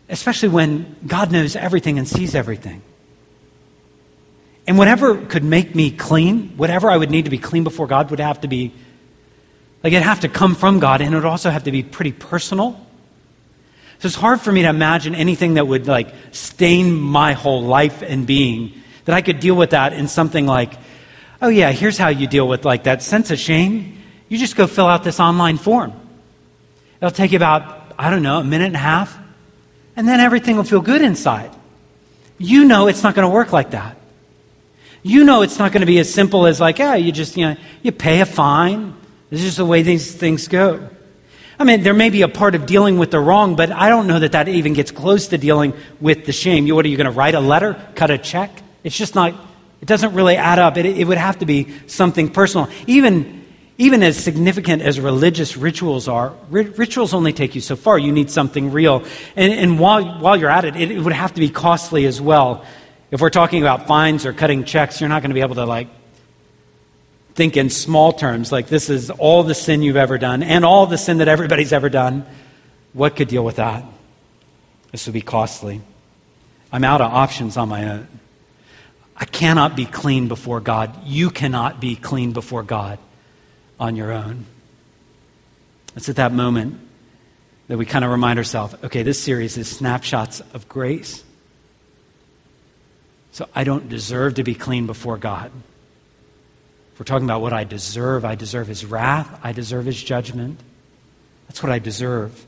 Especially 0.10 0.50
when 0.50 0.96
God 1.06 1.32
knows 1.32 1.56
everything 1.56 1.98
and 1.98 2.08
sees 2.08 2.36
everything. 2.36 2.82
And 4.66 4.78
whatever 4.78 5.18
could 5.18 5.44
make 5.44 5.76
me 5.76 5.92
clean, 5.92 6.56
whatever 6.56 6.90
I 6.90 6.96
would 6.96 7.12
need 7.12 7.26
to 7.26 7.32
be 7.32 7.38
clean 7.38 7.64
before 7.64 7.88
God 7.88 8.10
would 8.12 8.20
have 8.20 8.42
to 8.42 8.48
be, 8.48 8.74
like, 9.84 9.92
it'd 9.92 10.04
have 10.04 10.22
to 10.22 10.30
come 10.30 10.56
from 10.56 10.80
God, 10.80 11.02
and 11.02 11.14
it 11.14 11.18
would 11.18 11.26
also 11.26 11.50
have 11.50 11.66
to 11.66 11.72
be 11.72 11.84
pretty 11.84 12.14
personal. 12.14 12.80
So 14.00 14.08
it's 14.08 14.16
hard 14.16 14.40
for 14.40 14.52
me 14.52 14.62
to 14.62 14.70
imagine 14.70 15.16
anything 15.16 15.56
that 15.56 15.68
would, 15.68 15.88
like, 15.88 16.14
stain 16.32 16.94
my 16.94 17.34
whole 17.34 17.62
life 17.64 18.02
and 18.02 18.26
being, 18.26 18.74
that 19.06 19.14
I 19.14 19.22
could 19.22 19.42
deal 19.42 19.56
with 19.56 19.72
that 19.72 19.92
in 19.92 20.08
something 20.08 20.46
like, 20.46 20.74
oh, 21.42 21.50
yeah, 21.50 21.72
here's 21.72 21.98
how 21.98 22.08
you 22.08 22.28
deal 22.28 22.48
with, 22.48 22.64
like, 22.64 22.84
that 22.84 23.02
sense 23.02 23.32
of 23.32 23.40
shame. 23.40 24.02
You 24.34 24.40
just 24.40 24.56
go 24.56 24.66
fill 24.66 24.88
out 24.88 25.04
this 25.04 25.20
online 25.20 25.60
form. 25.60 25.94
It'll 27.00 27.12
take 27.12 27.34
you 27.34 27.36
about, 27.36 27.94
I 28.00 28.10
don't 28.10 28.24
know, 28.24 28.40
a 28.40 28.44
minute 28.44 28.66
and 28.66 28.76
a 28.76 28.80
half, 28.80 29.16
and 29.96 30.08
then 30.08 30.20
everything 30.20 30.56
will 30.56 30.64
feel 30.64 30.82
good 30.82 31.04
inside. 31.04 31.52
You 32.40 32.66
know 32.66 32.88
it's 32.88 33.04
not 33.04 33.14
going 33.14 33.30
to 33.30 33.32
work 33.32 33.54
like 33.54 33.70
that. 33.72 33.96
You 35.04 35.24
know 35.24 35.44
it's 35.44 35.60
not 35.60 35.72
going 35.72 35.82
to 35.82 35.86
be 35.86 36.00
as 36.00 36.12
simple 36.12 36.48
as 36.48 36.60
like, 36.60 36.80
yeah, 36.80 36.96
you 36.96 37.12
just, 37.12 37.38
you 37.38 37.46
know, 37.46 37.58
you 37.84 37.92
pay 37.92 38.22
a 38.22 38.26
fine. 38.26 38.96
This 39.30 39.42
is 39.42 39.46
just 39.46 39.58
the 39.58 39.66
way 39.66 39.84
these 39.84 40.16
things 40.16 40.48
go. 40.48 40.90
I 41.60 41.64
mean, 41.64 41.84
there 41.84 41.94
may 41.94 42.10
be 42.10 42.24
a 42.24 42.28
part 42.28 42.56
of 42.56 42.66
dealing 42.66 42.98
with 42.98 43.12
the 43.12 43.20
wrong, 43.20 43.56
but 43.56 43.72
I 43.72 43.88
don't 43.88 44.08
know 44.08 44.18
that 44.18 44.32
that 44.32 44.48
even 44.48 44.74
gets 44.74 44.90
close 44.90 45.28
to 45.28 45.38
dealing 45.38 45.74
with 46.02 46.26
the 46.26 46.32
shame. 46.32 46.66
You, 46.66 46.74
what 46.74 46.86
are 46.86 46.90
you 46.90 46.98
going 46.98 47.06
to 47.06 47.12
write 47.12 47.36
a 47.36 47.40
letter, 47.40 47.80
cut 47.94 48.10
a 48.10 48.18
check? 48.18 48.50
It's 48.84 48.98
just 48.98 49.14
not, 49.14 49.36
it 49.80 49.88
doesn't 49.88 50.16
really 50.16 50.38
add 50.38 50.58
up. 50.58 50.76
It, 50.78 50.88
it 50.88 51.06
would 51.06 51.20
have 51.20 51.38
to 51.38 51.46
be 51.46 51.72
something 51.86 52.32
personal. 52.32 52.68
Even, 52.88 53.43
even 53.78 54.04
as 54.04 54.18
significant 54.18 54.84
as 54.84 55.00
religious 55.00 55.58
rituals 55.58 56.08
are, 56.08 56.34
rituals 56.50 57.14
only 57.14 57.34
take 57.34 57.56
you 57.56 57.62
so 57.62 57.76
far. 57.76 57.98
You 57.98 58.12
need 58.12 58.30
something 58.30 58.72
real. 58.72 59.04
And, 59.36 59.52
and 59.52 59.80
while, 59.80 60.20
while 60.20 60.38
you're 60.38 60.50
at 60.50 60.64
it, 60.66 60.76
it, 60.76 60.92
it 60.92 61.00
would 61.00 61.14
have 61.14 61.34
to 61.34 61.40
be 61.40 61.50
costly 61.50 62.06
as 62.06 62.22
well. 62.22 62.66
If 63.10 63.20
we're 63.20 63.32
talking 63.32 63.62
about 63.62 63.88
fines 63.88 64.26
or 64.26 64.34
cutting 64.34 64.64
checks, 64.64 65.02
you're 65.02 65.10
not 65.10 65.22
going 65.22 65.32
to 65.32 65.36
be 65.36 65.42
able 65.42 65.56
to 65.56 65.66
like 65.66 65.88
think 67.34 67.58
in 67.58 67.72
small 67.72 68.14
terms 68.14 68.52
like 68.52 68.68
this 68.68 68.92
is 68.92 69.10
all 69.10 69.42
the 69.42 69.56
sin 69.56 69.82
you've 69.82 69.96
ever 69.96 70.20
done 70.20 70.44
and 70.44 70.64
all 70.64 70.86
the 70.86 71.00
sin 71.00 71.18
that 71.18 71.28
everybody's 71.28 71.74
ever 71.74 71.90
done. 71.90 72.28
What 72.94 73.16
could 73.16 73.28
deal 73.28 73.44
with 73.44 73.56
that? 73.56 73.84
This 74.92 75.08
would 75.08 75.14
be 75.14 75.22
costly. 75.22 75.82
I'm 76.72 76.84
out 76.84 77.02
of 77.02 77.12
options 77.12 77.58
on 77.58 77.70
my 77.70 77.90
own. 77.90 78.08
I 79.18 79.26
cannot 79.26 79.76
be 79.76 79.86
clean 79.86 80.28
before 80.28 80.60
God. 80.60 81.08
You 81.08 81.32
cannot 81.32 81.80
be 81.80 81.96
clean 81.96 82.34
before 82.34 82.62
God 82.62 83.00
on 83.84 83.98
your 83.98 84.14
own. 84.14 84.46
It's 85.98 86.08
at 86.08 86.16
that 86.16 86.32
moment 86.32 86.80
that 87.68 87.78
we 87.78 87.86
kind 87.86 88.06
of 88.06 88.12
remind 88.12 88.40
ourselves 88.40 88.76
okay, 88.82 89.04
this 89.04 89.22
series 89.22 89.58
is 89.58 89.68
snapshots 89.68 90.40
of 90.54 90.70
grace. 90.70 91.24
So 93.34 93.50
I 93.54 93.66
don't 93.66 93.90
deserve 93.90 94.36
to 94.36 94.44
be 94.44 94.56
clean 94.56 94.88
before 94.88 95.18
God. 95.18 95.52
If 96.94 97.00
we're 97.00 97.06
talking 97.06 97.26
about 97.26 97.42
what 97.42 97.52
I 97.52 97.66
deserve, 97.66 98.24
I 98.24 98.36
deserve 98.36 98.68
His 98.68 98.86
wrath, 98.86 99.40
I 99.44 99.52
deserve 99.52 99.86
His 99.86 100.02
judgment. 100.02 100.62
That's 101.48 101.62
what 101.62 101.72
I 101.72 101.80
deserve. 101.80 102.46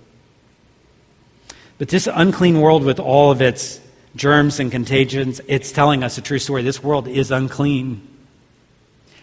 But 1.78 1.90
this 1.90 2.08
unclean 2.08 2.62
world, 2.62 2.86
with 2.86 3.02
all 3.02 3.32
of 3.32 3.42
its 3.42 3.82
germs 4.16 4.62
and 4.62 4.72
contagions, 4.72 5.42
it's 5.48 5.74
telling 5.74 6.02
us 6.02 6.18
a 6.18 6.22
true 6.22 6.40
story. 6.40 6.64
This 6.64 6.82
world 6.82 7.10
is 7.10 7.30
unclean. 7.30 8.08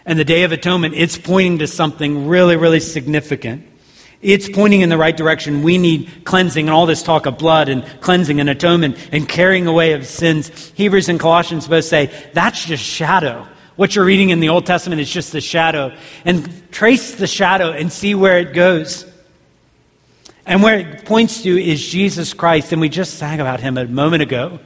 And 0.05 0.19
the 0.19 0.25
Day 0.25 0.43
of 0.43 0.51
Atonement, 0.51 0.95
it's 0.95 1.17
pointing 1.17 1.59
to 1.59 1.67
something 1.67 2.27
really, 2.27 2.57
really 2.57 2.79
significant. 2.79 3.67
It's 4.23 4.47
pointing 4.47 4.81
in 4.81 4.89
the 4.89 4.97
right 4.97 5.15
direction. 5.15 5.63
We 5.63 5.77
need 5.77 6.23
cleansing 6.23 6.67
and 6.67 6.73
all 6.73 6.85
this 6.85 7.03
talk 7.03 7.25
of 7.25 7.37
blood 7.37 7.67
and 7.67 7.85
cleansing 7.99 8.39
and 8.39 8.49
atonement 8.49 8.97
and 9.11 9.27
carrying 9.27 9.67
away 9.67 9.93
of 9.93 10.05
sins. 10.05 10.49
Hebrews 10.75 11.09
and 11.09 11.19
Colossians 11.19 11.67
both 11.67 11.83
say 11.83 12.09
that's 12.33 12.65
just 12.65 12.83
shadow. 12.83 13.45
What 13.75 13.95
you're 13.95 14.05
reading 14.05 14.29
in 14.29 14.39
the 14.39 14.49
Old 14.49 14.65
Testament 14.65 15.01
is 15.01 15.09
just 15.09 15.33
the 15.33 15.41
shadow. 15.41 15.93
And 16.23 16.71
trace 16.71 17.15
the 17.15 17.27
shadow 17.27 17.71
and 17.71 17.91
see 17.91 18.15
where 18.15 18.39
it 18.39 18.53
goes. 18.53 19.05
And 20.45 20.63
where 20.63 20.79
it 20.79 21.05
points 21.05 21.43
to 21.43 21.61
is 21.61 21.85
Jesus 21.85 22.33
Christ. 22.33 22.71
And 22.71 22.79
we 22.79 22.87
just 22.87 23.15
sang 23.15 23.41
about 23.41 23.59
him 23.59 23.77
a 23.77 23.87
moment 23.87 24.21
ago. 24.21 24.59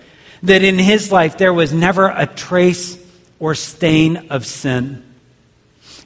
That 0.44 0.64
in 0.64 0.78
his 0.78 1.12
life 1.12 1.40
there 1.40 1.54
was 1.54 1.74
never 1.74 2.10
a 2.10 2.28
trace 2.28 3.00
or 3.40 3.56
stain 3.56 4.30
of 4.30 4.46
sin. 4.46 5.04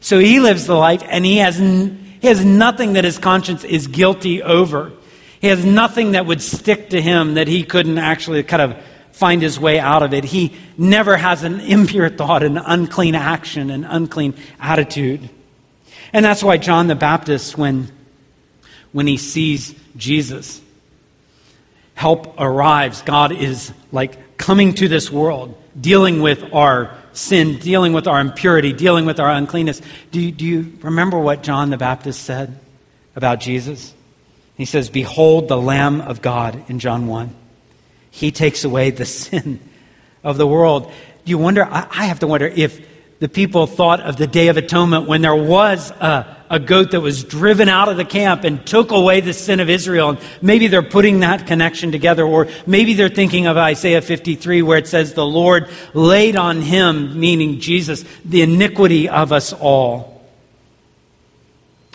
So 0.02 0.20
he 0.20 0.40
lives 0.40 0.66
the 0.66 0.76
life 0.76 1.04
and 1.08 1.24
he 1.24 1.38
has 1.38 1.58
he 1.58 2.28
has 2.28 2.44
nothing 2.44 2.94
that 2.94 3.04
his 3.04 3.18
conscience 3.18 3.64
is 3.64 3.88
guilty 3.88 4.44
over. 4.44 4.92
He 5.40 5.48
has 5.48 5.66
nothing 5.66 6.12
that 6.12 6.28
would 6.28 6.42
stick 6.42 6.90
to 6.90 7.02
him 7.02 7.34
that 7.34 7.48
he 7.48 7.64
couldn't 7.64 7.98
actually 7.98 8.44
kind 8.44 8.62
of 8.62 8.84
find 9.12 9.42
his 9.42 9.60
way 9.60 9.80
out 9.80 10.04
of 10.04 10.14
it. 10.14 10.24
He 10.24 10.54
never 10.78 11.18
has 11.18 11.44
an 11.44 11.60
impure 11.62 12.10
thought, 12.10 12.44
an 12.44 12.58
unclean 12.58 13.16
action, 13.16 13.72
an 13.72 13.84
unclean 13.84 14.36
attitude. 14.60 15.30
And 16.14 16.24
that's 16.24 16.44
why 16.44 16.58
John 16.58 16.88
the 16.88 16.96
Baptist, 16.96 17.58
when, 17.58 17.92
when 18.92 19.08
he 19.08 19.18
sees 19.18 19.74
Jesus, 19.96 20.62
help 21.96 22.40
arrives. 22.40 23.02
God 23.02 23.32
is 23.32 23.74
like 23.92 24.38
coming 24.38 24.74
to 24.76 24.88
this 24.88 25.12
world, 25.12 25.56
dealing 25.80 26.22
with 26.22 26.54
our 26.54 26.98
sin, 27.13 27.58
dealing 27.60 27.93
with 27.93 28.08
our 28.08 28.19
impurity, 28.19 28.74
dealing 28.74 29.06
with 29.06 29.19
our 29.19 29.30
uncleanness. 29.30 29.82
Do 30.12 30.19
you, 30.19 30.32
do 30.32 30.45
you 30.45 30.78
remember 30.82 31.19
what 31.19 31.43
John 31.43 31.69
the 31.69 31.78
Baptist 31.78 32.24
said 32.24 32.60
about 33.15 33.39
Jesus? 33.39 33.93
He 34.56 34.65
says, 34.65 34.89
Behold 34.89 35.47
the 35.47 35.58
Lamb 35.58 36.02
of 36.02 36.21
God 36.21 36.69
in 36.69 36.80
John 36.80 37.08
1. 37.08 37.34
He 38.12 38.32
takes 38.32 38.63
away 38.63 38.91
the 38.91 39.06
sin 39.06 39.60
of 40.24 40.38
the 40.38 40.47
world. 40.47 40.91
Do 41.26 41.30
you 41.30 41.38
wonder? 41.38 41.65
I, 41.65 41.88
I 41.89 42.06
have 42.06 42.19
to 42.19 42.28
wonder 42.28 42.47
if 42.47 42.88
the 43.19 43.30
people 43.30 43.67
thought 43.67 44.02
of 44.02 44.17
the 44.17 44.28
Day 44.28 44.47
of 44.47 44.58
Atonement 44.58 45.08
when 45.08 45.21
there 45.21 45.36
was 45.36 45.91
a, 45.91 46.38
a 46.52 46.60
goat 46.60 46.92
that 46.92 47.00
was 47.00 47.24
driven 47.24 47.70
out 47.70 47.88
of 47.88 47.96
the 47.96 48.04
camp 48.04 48.44
and 48.44 48.68
took 48.68 48.92
away 48.92 49.22
the 49.22 49.34
sin 49.34 49.62
of 49.62 49.70
Israel. 49.70 50.10
And 50.10 50.20
maybe 50.42 50.68
they're 50.68 50.84
putting 50.84 51.22
that 51.22 51.48
connection 51.48 51.94
together, 51.94 52.26
or 52.26 52.50
maybe 52.68 52.94
they're 52.94 53.08
thinking 53.08 53.48
of 53.48 53.56
Isaiah 53.56 54.02
53 54.02 54.62
where 54.62 54.78
it 54.78 54.86
says, 54.86 55.14
The 55.14 55.26
Lord 55.26 55.70
laid 55.94 56.36
on 56.36 56.62
him, 56.62 57.18
meaning 57.18 57.62
Jesus, 57.62 58.04
the 58.26 58.42
iniquity 58.42 59.08
of 59.08 59.32
us 59.32 59.54
all. 59.54 60.22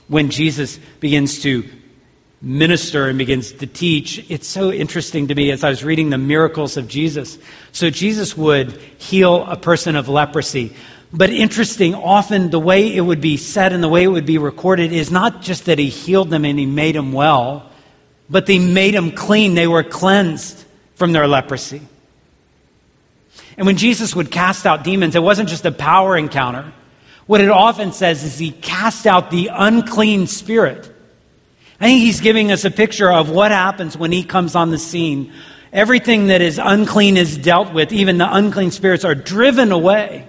When 0.08 0.30
Jesus 0.30 0.78
begins 1.00 1.42
to 1.42 1.68
minister 2.40 3.08
and 3.08 3.18
begins 3.18 3.52
to 3.52 3.66
teach, 3.66 4.24
it's 4.30 4.48
so 4.48 4.72
interesting 4.72 5.28
to 5.28 5.34
me 5.34 5.50
as 5.50 5.64
I 5.64 5.68
was 5.68 5.84
reading 5.84 6.08
the 6.08 6.18
miracles 6.18 6.78
of 6.78 6.88
Jesus. 6.88 7.36
So 7.72 7.90
Jesus 7.90 8.34
would 8.38 8.72
heal 8.96 9.44
a 9.44 9.56
person 9.56 9.96
of 9.96 10.08
leprosy. 10.08 10.74
But 11.12 11.30
interesting, 11.30 11.94
often 11.94 12.50
the 12.50 12.58
way 12.58 12.94
it 12.94 13.00
would 13.00 13.20
be 13.20 13.36
said 13.36 13.72
and 13.72 13.82
the 13.82 13.88
way 13.88 14.04
it 14.04 14.08
would 14.08 14.26
be 14.26 14.38
recorded 14.38 14.92
is 14.92 15.10
not 15.10 15.40
just 15.40 15.66
that 15.66 15.78
he 15.78 15.88
healed 15.88 16.30
them 16.30 16.44
and 16.44 16.58
he 16.58 16.66
made 16.66 16.94
them 16.94 17.12
well, 17.12 17.70
but 18.28 18.46
they 18.46 18.58
made 18.58 18.94
them 18.94 19.12
clean. 19.12 19.54
They 19.54 19.68
were 19.68 19.84
cleansed 19.84 20.64
from 20.96 21.12
their 21.12 21.26
leprosy. 21.26 21.82
And 23.56 23.66
when 23.66 23.76
Jesus 23.76 24.14
would 24.14 24.30
cast 24.30 24.66
out 24.66 24.84
demons, 24.84 25.14
it 25.14 25.22
wasn't 25.22 25.48
just 25.48 25.64
a 25.64 25.72
power 25.72 26.16
encounter. 26.16 26.72
What 27.26 27.40
it 27.40 27.50
often 27.50 27.92
says 27.92 28.22
is 28.22 28.38
he 28.38 28.50
cast 28.50 29.06
out 29.06 29.30
the 29.30 29.50
unclean 29.52 30.26
spirit. 30.26 30.92
I 31.80 31.86
think 31.86 32.00
he's 32.00 32.20
giving 32.20 32.52
us 32.52 32.64
a 32.64 32.70
picture 32.70 33.10
of 33.10 33.30
what 33.30 33.50
happens 33.50 33.96
when 33.96 34.12
he 34.12 34.24
comes 34.24 34.54
on 34.54 34.70
the 34.70 34.78
scene. 34.78 35.32
Everything 35.72 36.28
that 36.28 36.40
is 36.40 36.58
unclean 36.62 37.16
is 37.16 37.36
dealt 37.36 37.72
with, 37.72 37.92
even 37.92 38.18
the 38.18 38.32
unclean 38.32 38.70
spirits 38.70 39.04
are 39.04 39.14
driven 39.14 39.72
away. 39.72 40.26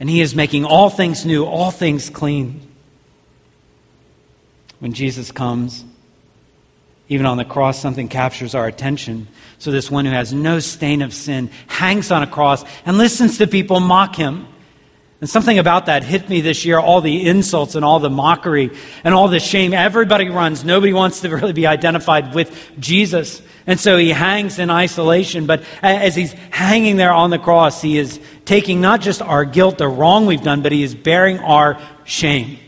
And 0.00 0.08
He 0.08 0.20
is 0.22 0.34
making 0.34 0.64
all 0.64 0.90
things 0.90 1.24
new, 1.24 1.44
all 1.44 1.70
things 1.70 2.10
clean. 2.10 2.66
When 4.80 4.94
Jesus 4.94 5.30
comes, 5.30 5.84
even 7.10 7.26
on 7.26 7.36
the 7.36 7.44
cross, 7.44 7.78
something 7.78 8.08
captures 8.08 8.54
our 8.54 8.66
attention. 8.66 9.28
So, 9.58 9.70
this 9.70 9.90
one 9.90 10.06
who 10.06 10.12
has 10.12 10.32
no 10.32 10.58
stain 10.58 11.02
of 11.02 11.12
sin 11.12 11.50
hangs 11.66 12.10
on 12.10 12.22
a 12.22 12.26
cross 12.26 12.64
and 12.86 12.96
listens 12.96 13.38
to 13.38 13.46
people 13.46 13.80
mock 13.80 14.16
him. 14.16 14.46
And 15.20 15.28
something 15.28 15.58
about 15.58 15.86
that 15.86 16.02
hit 16.02 16.30
me 16.30 16.40
this 16.40 16.64
year 16.64 16.78
all 16.78 17.02
the 17.02 17.28
insults 17.28 17.74
and 17.74 17.84
all 17.84 18.00
the 18.00 18.08
mockery 18.08 18.70
and 19.04 19.14
all 19.14 19.28
the 19.28 19.40
shame. 19.40 19.74
Everybody 19.74 20.30
runs. 20.30 20.64
Nobody 20.64 20.94
wants 20.94 21.20
to 21.20 21.28
really 21.34 21.52
be 21.52 21.66
identified 21.66 22.34
with 22.34 22.58
Jesus. 22.78 23.42
And 23.66 23.78
so 23.78 23.98
he 23.98 24.10
hangs 24.10 24.58
in 24.58 24.70
isolation. 24.70 25.44
But 25.46 25.62
as 25.82 26.16
he's 26.16 26.32
hanging 26.32 26.96
there 26.96 27.12
on 27.12 27.28
the 27.28 27.38
cross, 27.38 27.82
he 27.82 27.98
is 27.98 28.18
taking 28.46 28.80
not 28.80 29.02
just 29.02 29.20
our 29.20 29.44
guilt, 29.44 29.76
the 29.76 29.88
wrong 29.88 30.24
we've 30.24 30.42
done, 30.42 30.62
but 30.62 30.72
he 30.72 30.82
is 30.82 30.94
bearing 30.94 31.38
our 31.38 31.78
shame. 32.04 32.58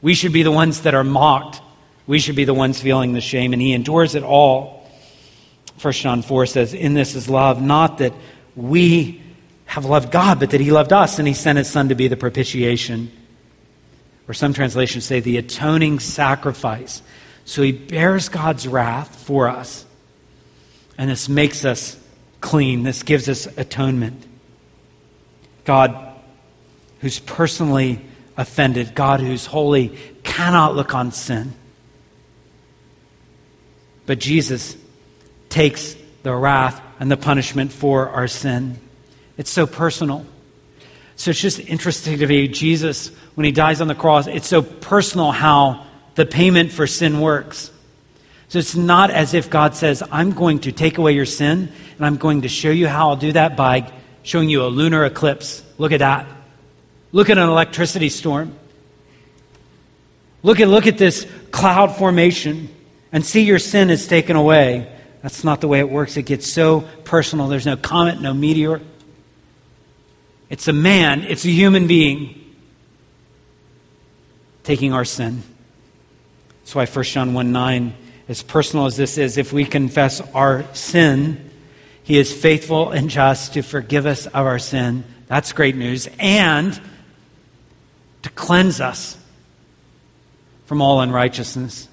We 0.00 0.14
should 0.14 0.32
be 0.32 0.42
the 0.42 0.52
ones 0.52 0.82
that 0.82 0.94
are 0.94 1.04
mocked. 1.04 1.60
We 2.06 2.20
should 2.20 2.36
be 2.36 2.44
the 2.44 2.54
ones 2.54 2.80
feeling 2.80 3.12
the 3.12 3.20
shame, 3.20 3.52
and 3.52 3.60
he 3.60 3.72
endures 3.72 4.14
it 4.14 4.22
all. 4.22 4.88
1 5.82 5.92
John 5.94 6.22
4 6.22 6.46
says, 6.46 6.72
In 6.72 6.94
this 6.94 7.14
is 7.14 7.28
love, 7.28 7.60
not 7.60 7.98
that 7.98 8.14
we 8.54 9.22
have 9.66 9.84
loved 9.84 10.10
God, 10.10 10.40
but 10.40 10.50
that 10.50 10.60
he 10.60 10.70
loved 10.70 10.92
us, 10.92 11.18
and 11.18 11.28
he 11.28 11.34
sent 11.34 11.58
his 11.58 11.68
son 11.68 11.90
to 11.90 11.94
be 11.94 12.08
the 12.08 12.16
propitiation. 12.16 13.10
Or 14.28 14.34
some 14.34 14.52
translations 14.54 15.04
say 15.04 15.20
the 15.20 15.36
atoning 15.36 15.98
sacrifice. 15.98 17.02
So 17.44 17.62
he 17.62 17.72
bears 17.72 18.28
God's 18.28 18.66
wrath 18.66 19.24
for 19.24 19.48
us. 19.48 19.84
And 20.98 21.10
this 21.10 21.28
makes 21.28 21.64
us 21.64 21.98
clean. 22.40 22.82
This 22.82 23.02
gives 23.02 23.28
us 23.28 23.46
atonement. 23.56 24.24
God, 25.64 26.14
who's 27.00 27.18
personally 27.18 28.00
offended, 28.36 28.94
God, 28.94 29.20
who's 29.20 29.46
holy, 29.46 29.96
cannot 30.22 30.74
look 30.74 30.94
on 30.94 31.12
sin. 31.12 31.54
But 34.06 34.18
Jesus 34.18 34.76
takes 35.48 35.96
the 36.22 36.34
wrath 36.34 36.80
and 36.98 37.10
the 37.10 37.16
punishment 37.16 37.72
for 37.72 38.08
our 38.08 38.28
sin. 38.28 38.78
It's 39.36 39.50
so 39.50 39.66
personal. 39.66 40.24
So 41.16 41.30
it's 41.30 41.40
just 41.40 41.60
interesting 41.60 42.18
to 42.18 42.26
me, 42.26 42.48
Jesus, 42.48 43.08
when 43.34 43.44
he 43.44 43.52
dies 43.52 43.80
on 43.80 43.88
the 43.88 43.94
cross, 43.94 44.26
it's 44.26 44.48
so 44.48 44.62
personal 44.62 45.32
how 45.32 45.86
the 46.14 46.26
payment 46.26 46.72
for 46.72 46.86
sin 46.86 47.20
works. 47.20 47.70
So 48.48 48.58
it's 48.58 48.76
not 48.76 49.10
as 49.10 49.34
if 49.34 49.50
God 49.50 49.74
says, 49.74 50.02
I'm 50.10 50.32
going 50.32 50.60
to 50.60 50.72
take 50.72 50.98
away 50.98 51.12
your 51.12 51.24
sin, 51.24 51.72
and 51.96 52.06
I'm 52.06 52.16
going 52.16 52.42
to 52.42 52.48
show 52.48 52.70
you 52.70 52.86
how 52.86 53.10
I'll 53.10 53.16
do 53.16 53.32
that 53.32 53.56
by 53.56 53.92
showing 54.22 54.48
you 54.48 54.62
a 54.64 54.68
lunar 54.68 55.04
eclipse. 55.04 55.62
Look 55.78 55.92
at 55.92 55.98
that. 56.00 56.26
Look 57.12 57.30
at 57.30 57.38
an 57.38 57.48
electricity 57.48 58.08
storm. 58.08 58.54
Look 60.42 60.60
at, 60.60 60.68
look 60.68 60.86
at 60.86 60.98
this 60.98 61.26
cloud 61.50 61.96
formation 61.96 62.68
and 63.10 63.24
see 63.24 63.42
your 63.42 63.58
sin 63.58 63.90
is 63.90 64.06
taken 64.06 64.36
away. 64.36 64.92
That's 65.22 65.42
not 65.42 65.60
the 65.60 65.68
way 65.68 65.80
it 65.80 65.90
works. 65.90 66.16
It 66.16 66.22
gets 66.22 66.46
so 66.46 66.82
personal. 67.04 67.48
There's 67.48 67.66
no 67.66 67.76
comet, 67.76 68.20
no 68.20 68.34
meteor. 68.34 68.80
It's 70.48 70.68
a 70.68 70.72
man, 70.72 71.22
it's 71.24 71.44
a 71.44 71.50
human 71.50 71.86
being 71.86 72.42
taking 74.62 74.92
our 74.92 75.04
sin. 75.04 75.42
That's 76.60 76.74
why 76.74 76.86
1 76.86 77.04
John 77.04 77.34
1 77.34 77.52
9, 77.52 77.94
as 78.28 78.42
personal 78.42 78.86
as 78.86 78.96
this 78.96 79.18
is, 79.18 79.38
if 79.38 79.52
we 79.52 79.64
confess 79.64 80.20
our 80.34 80.64
sin, 80.74 81.50
he 82.02 82.18
is 82.18 82.32
faithful 82.32 82.90
and 82.90 83.10
just 83.10 83.54
to 83.54 83.62
forgive 83.62 84.06
us 84.06 84.26
of 84.26 84.34
our 84.46 84.58
sin. 84.58 85.04
That's 85.26 85.52
great 85.52 85.76
news. 85.76 86.08
And 86.18 86.80
to 88.22 88.30
cleanse 88.30 88.80
us 88.80 89.16
from 90.66 90.82
all 90.82 91.00
unrighteousness. 91.00 91.88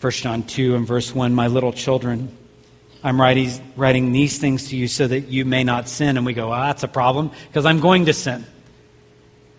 1 0.00 0.12
John 0.12 0.42
2 0.42 0.74
and 0.74 0.86
verse 0.86 1.14
1 1.14 1.32
My 1.32 1.46
little 1.46 1.72
children, 1.72 2.36
I'm 3.04 3.20
writing, 3.20 3.50
writing 3.76 4.12
these 4.12 4.38
things 4.38 4.68
to 4.68 4.76
you 4.76 4.88
so 4.88 5.06
that 5.06 5.28
you 5.28 5.44
may 5.44 5.64
not 5.64 5.88
sin. 5.88 6.16
And 6.16 6.24
we 6.24 6.34
go, 6.34 6.50
well, 6.50 6.60
that's 6.60 6.82
a 6.82 6.88
problem 6.88 7.30
because 7.48 7.66
I'm 7.66 7.80
going 7.80 8.06
to 8.06 8.12
sin. 8.12 8.44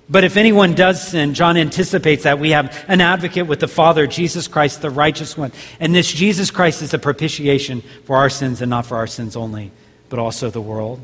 But 0.10 0.24
if 0.24 0.38
anyone 0.38 0.76
does 0.76 1.06
sin, 1.06 1.34
John 1.34 1.58
anticipates 1.58 2.24
that 2.24 2.40
we 2.40 2.52
have 2.52 2.86
an 2.88 3.02
advocate 3.02 3.48
with 3.48 3.60
the 3.60 3.68
Father, 3.68 4.06
Jesus 4.06 4.48
Christ, 4.48 4.82
the 4.82 4.90
righteous 4.90 5.38
one. 5.38 5.52
And 5.80 5.96
this 5.96 6.12
Jesus 6.12 6.52
Christ 6.52 6.82
is 6.82 6.94
a 6.94 7.00
propitiation 7.00 7.82
for 8.06 8.18
our 8.18 8.30
sins 8.30 8.62
and 8.62 8.70
not 8.70 8.86
for 8.86 8.98
our 8.98 9.08
sins 9.08 9.36
only, 9.36 9.72
but 10.10 10.20
also 10.20 10.50
the 10.50 10.62
world. 10.62 11.02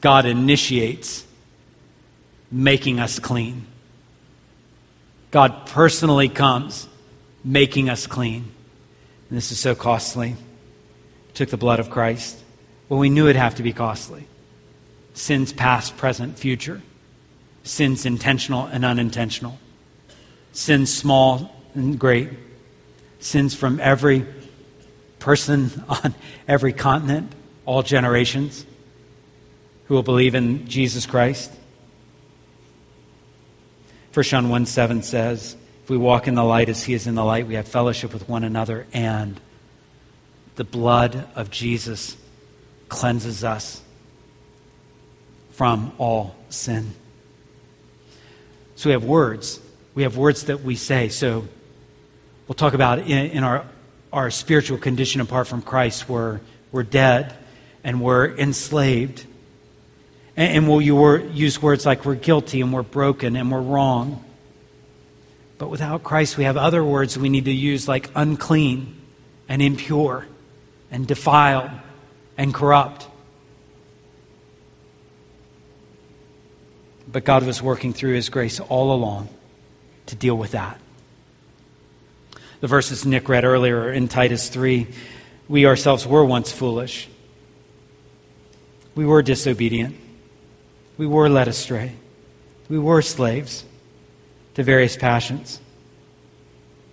God 0.00 0.26
initiates 0.26 1.26
making 2.50 3.00
us 3.00 3.18
clean. 3.18 3.66
God 5.30 5.66
personally 5.66 6.28
comes 6.28 6.86
making 7.42 7.88
us 7.88 8.06
clean. 8.06 8.52
And 9.32 9.38
this 9.38 9.50
is 9.50 9.58
so 9.58 9.74
costly. 9.74 10.36
Took 11.32 11.48
the 11.48 11.56
blood 11.56 11.80
of 11.80 11.88
Christ. 11.88 12.38
Well, 12.90 13.00
we 13.00 13.08
knew 13.08 13.28
it'd 13.28 13.36
have 13.36 13.54
to 13.54 13.62
be 13.62 13.72
costly. 13.72 14.26
Sins 15.14 15.54
past, 15.54 15.96
present, 15.96 16.38
future. 16.38 16.82
Sins 17.62 18.04
intentional 18.04 18.66
and 18.66 18.84
unintentional. 18.84 19.58
Sins 20.52 20.94
small 20.94 21.50
and 21.72 21.98
great. 21.98 22.28
Sins 23.20 23.54
from 23.54 23.80
every 23.80 24.26
person 25.18 25.82
on 25.88 26.14
every 26.46 26.74
continent, 26.74 27.32
all 27.64 27.82
generations 27.82 28.66
who 29.86 29.94
will 29.94 30.02
believe 30.02 30.34
in 30.34 30.68
Jesus 30.68 31.06
Christ. 31.06 31.50
1 34.12 34.24
John 34.24 34.50
1 34.50 34.66
7 34.66 35.02
says, 35.02 35.56
we 35.92 35.98
walk 35.98 36.26
in 36.26 36.34
the 36.34 36.42
light 36.42 36.70
as 36.70 36.82
he 36.82 36.94
is 36.94 37.06
in 37.06 37.14
the 37.14 37.22
light, 37.22 37.46
we 37.46 37.52
have 37.52 37.68
fellowship 37.68 38.14
with 38.14 38.26
one 38.26 38.44
another, 38.44 38.86
and 38.94 39.38
the 40.56 40.64
blood 40.64 41.28
of 41.34 41.50
Jesus 41.50 42.16
cleanses 42.88 43.44
us 43.44 43.82
from 45.50 45.92
all 45.98 46.34
sin. 46.48 46.94
So 48.74 48.88
we 48.88 48.92
have 48.92 49.04
words. 49.04 49.60
We 49.94 50.04
have 50.04 50.16
words 50.16 50.44
that 50.44 50.62
we 50.62 50.76
say. 50.76 51.10
So 51.10 51.46
we'll 52.48 52.54
talk 52.54 52.72
about 52.72 53.00
in, 53.00 53.30
in 53.30 53.44
our, 53.44 53.66
our 54.14 54.30
spiritual 54.30 54.78
condition 54.78 55.20
apart 55.20 55.46
from 55.46 55.60
Christ, 55.60 56.08
we're, 56.08 56.40
we're 56.72 56.84
dead 56.84 57.36
and 57.84 58.00
we're 58.00 58.34
enslaved. 58.34 59.26
And, 60.38 60.56
and 60.56 60.68
we'll 60.70 60.80
use 60.80 61.60
words 61.60 61.84
like 61.84 62.06
we're 62.06 62.14
guilty 62.14 62.62
and 62.62 62.72
we're 62.72 62.80
broken 62.82 63.36
and 63.36 63.52
we're 63.52 63.60
wrong. 63.60 64.24
But 65.62 65.70
without 65.70 66.02
Christ, 66.02 66.36
we 66.36 66.42
have 66.42 66.56
other 66.56 66.82
words 66.82 67.16
we 67.16 67.28
need 67.28 67.44
to 67.44 67.52
use 67.52 67.86
like 67.86 68.10
unclean 68.16 69.00
and 69.48 69.62
impure 69.62 70.26
and 70.90 71.06
defiled 71.06 71.70
and 72.36 72.52
corrupt. 72.52 73.06
But 77.06 77.22
God 77.22 77.44
was 77.44 77.62
working 77.62 77.92
through 77.92 78.14
His 78.14 78.28
grace 78.28 78.58
all 78.58 78.92
along 78.92 79.28
to 80.06 80.16
deal 80.16 80.36
with 80.36 80.50
that. 80.50 80.80
The 82.58 82.66
verses 82.66 83.06
Nick 83.06 83.28
read 83.28 83.44
earlier 83.44 83.92
in 83.92 84.08
Titus 84.08 84.48
3 84.48 84.88
we 85.48 85.64
ourselves 85.64 86.04
were 86.04 86.24
once 86.24 86.50
foolish, 86.50 87.08
we 88.96 89.06
were 89.06 89.22
disobedient. 89.22 89.94
We 90.98 91.06
were 91.06 91.28
led 91.28 91.46
astray. 91.46 91.92
We 92.68 92.80
were 92.80 93.00
slaves 93.00 93.64
to 94.54 94.62
various 94.62 94.96
passions. 94.96 95.60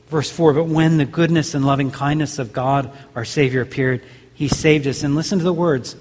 Verse 0.08 0.30
4 0.30 0.54
But 0.54 0.66
when 0.66 0.98
the 0.98 1.06
goodness 1.06 1.54
and 1.54 1.66
loving 1.66 1.92
kindness 1.92 2.40
of 2.40 2.54
God, 2.54 2.92
our 3.16 3.26
Savior, 3.26 3.62
appeared, 3.62 4.04
He 4.34 4.48
saved 4.48 4.88
us. 4.88 5.04
And 5.04 5.16
listen 5.16 5.40
to 5.40 5.44
the 5.44 5.54
words. 5.54 5.96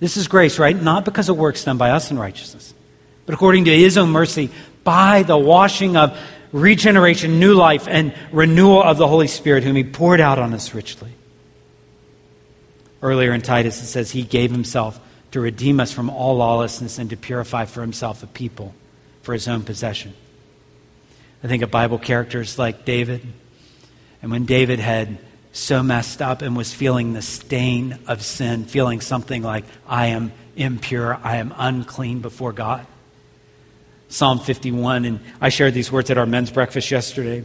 This 0.00 0.16
is 0.16 0.28
grace, 0.28 0.58
right? 0.58 0.80
Not 0.80 1.04
because 1.04 1.28
of 1.28 1.36
works 1.36 1.64
done 1.64 1.78
by 1.78 1.90
us 1.90 2.10
in 2.10 2.18
righteousness, 2.18 2.74
but 3.26 3.34
according 3.34 3.66
to 3.66 3.76
His 3.76 3.96
own 3.96 4.10
mercy, 4.10 4.50
by 4.82 5.22
the 5.22 5.38
washing 5.38 5.96
of 5.96 6.18
regeneration, 6.52 7.40
new 7.40 7.54
life, 7.54 7.88
and 7.88 8.14
renewal 8.32 8.82
of 8.82 8.98
the 8.98 9.08
Holy 9.08 9.28
Spirit, 9.28 9.64
whom 9.64 9.76
He 9.76 9.84
poured 9.84 10.20
out 10.20 10.38
on 10.38 10.52
us 10.52 10.74
richly. 10.74 11.12
Earlier 13.02 13.32
in 13.32 13.40
Titus, 13.40 13.82
it 13.82 13.86
says, 13.86 14.10
He 14.10 14.22
gave 14.22 14.50
Himself 14.50 15.00
to 15.34 15.40
redeem 15.40 15.80
us 15.80 15.90
from 15.90 16.10
all 16.10 16.36
lawlessness 16.36 17.00
and 17.00 17.10
to 17.10 17.16
purify 17.16 17.64
for 17.64 17.80
himself 17.80 18.22
a 18.22 18.26
people 18.28 18.72
for 19.22 19.32
his 19.32 19.48
own 19.48 19.64
possession. 19.64 20.14
I 21.44 21.46
think 21.46 21.62
of 21.62 21.70
Bible 21.70 21.98
characters 21.98 22.58
like 22.58 22.86
David. 22.86 23.20
And 24.22 24.30
when 24.30 24.46
David 24.46 24.78
had 24.78 25.18
so 25.52 25.82
messed 25.82 26.22
up 26.22 26.40
and 26.40 26.56
was 26.56 26.72
feeling 26.72 27.12
the 27.12 27.20
stain 27.20 27.98
of 28.06 28.22
sin, 28.22 28.64
feeling 28.64 29.02
something 29.02 29.42
like, 29.42 29.66
I 29.86 30.06
am 30.06 30.32
impure, 30.56 31.20
I 31.22 31.36
am 31.36 31.52
unclean 31.58 32.20
before 32.20 32.54
God. 32.54 32.86
Psalm 34.08 34.38
51, 34.38 35.04
and 35.04 35.20
I 35.38 35.50
shared 35.50 35.74
these 35.74 35.92
words 35.92 36.10
at 36.10 36.16
our 36.16 36.24
men's 36.24 36.50
breakfast 36.50 36.90
yesterday. 36.90 37.44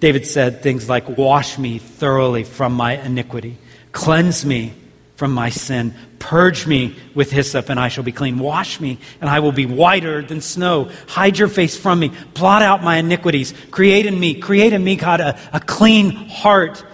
David 0.00 0.26
said 0.26 0.62
things 0.62 0.88
like, 0.88 1.16
Wash 1.16 1.56
me 1.56 1.78
thoroughly 1.78 2.42
from 2.42 2.72
my 2.72 3.00
iniquity, 3.00 3.58
cleanse 3.92 4.44
me 4.44 4.74
from 5.16 5.32
my 5.32 5.50
sin. 5.50 5.94
Purge 6.18 6.66
me 6.66 6.96
with 7.14 7.30
hyssop, 7.30 7.68
and 7.68 7.80
I 7.80 7.88
shall 7.88 8.04
be 8.04 8.12
clean. 8.12 8.38
Wash 8.38 8.80
me, 8.80 8.98
and 9.20 9.28
I 9.28 9.40
will 9.40 9.52
be 9.52 9.66
whiter 9.66 10.22
than 10.22 10.40
snow. 10.40 10.90
Hide 11.08 11.38
your 11.38 11.48
face 11.48 11.76
from 11.76 11.98
me. 11.98 12.12
Blot 12.34 12.62
out 12.62 12.82
my 12.82 12.98
iniquities. 12.98 13.52
Create 13.70 14.06
in 14.06 14.18
me, 14.18 14.34
create 14.34 14.72
in 14.72 14.84
me, 14.84 14.96
God, 14.96 15.20
a, 15.20 15.38
a 15.52 15.60
clean 15.60 16.10
heart 16.10 16.84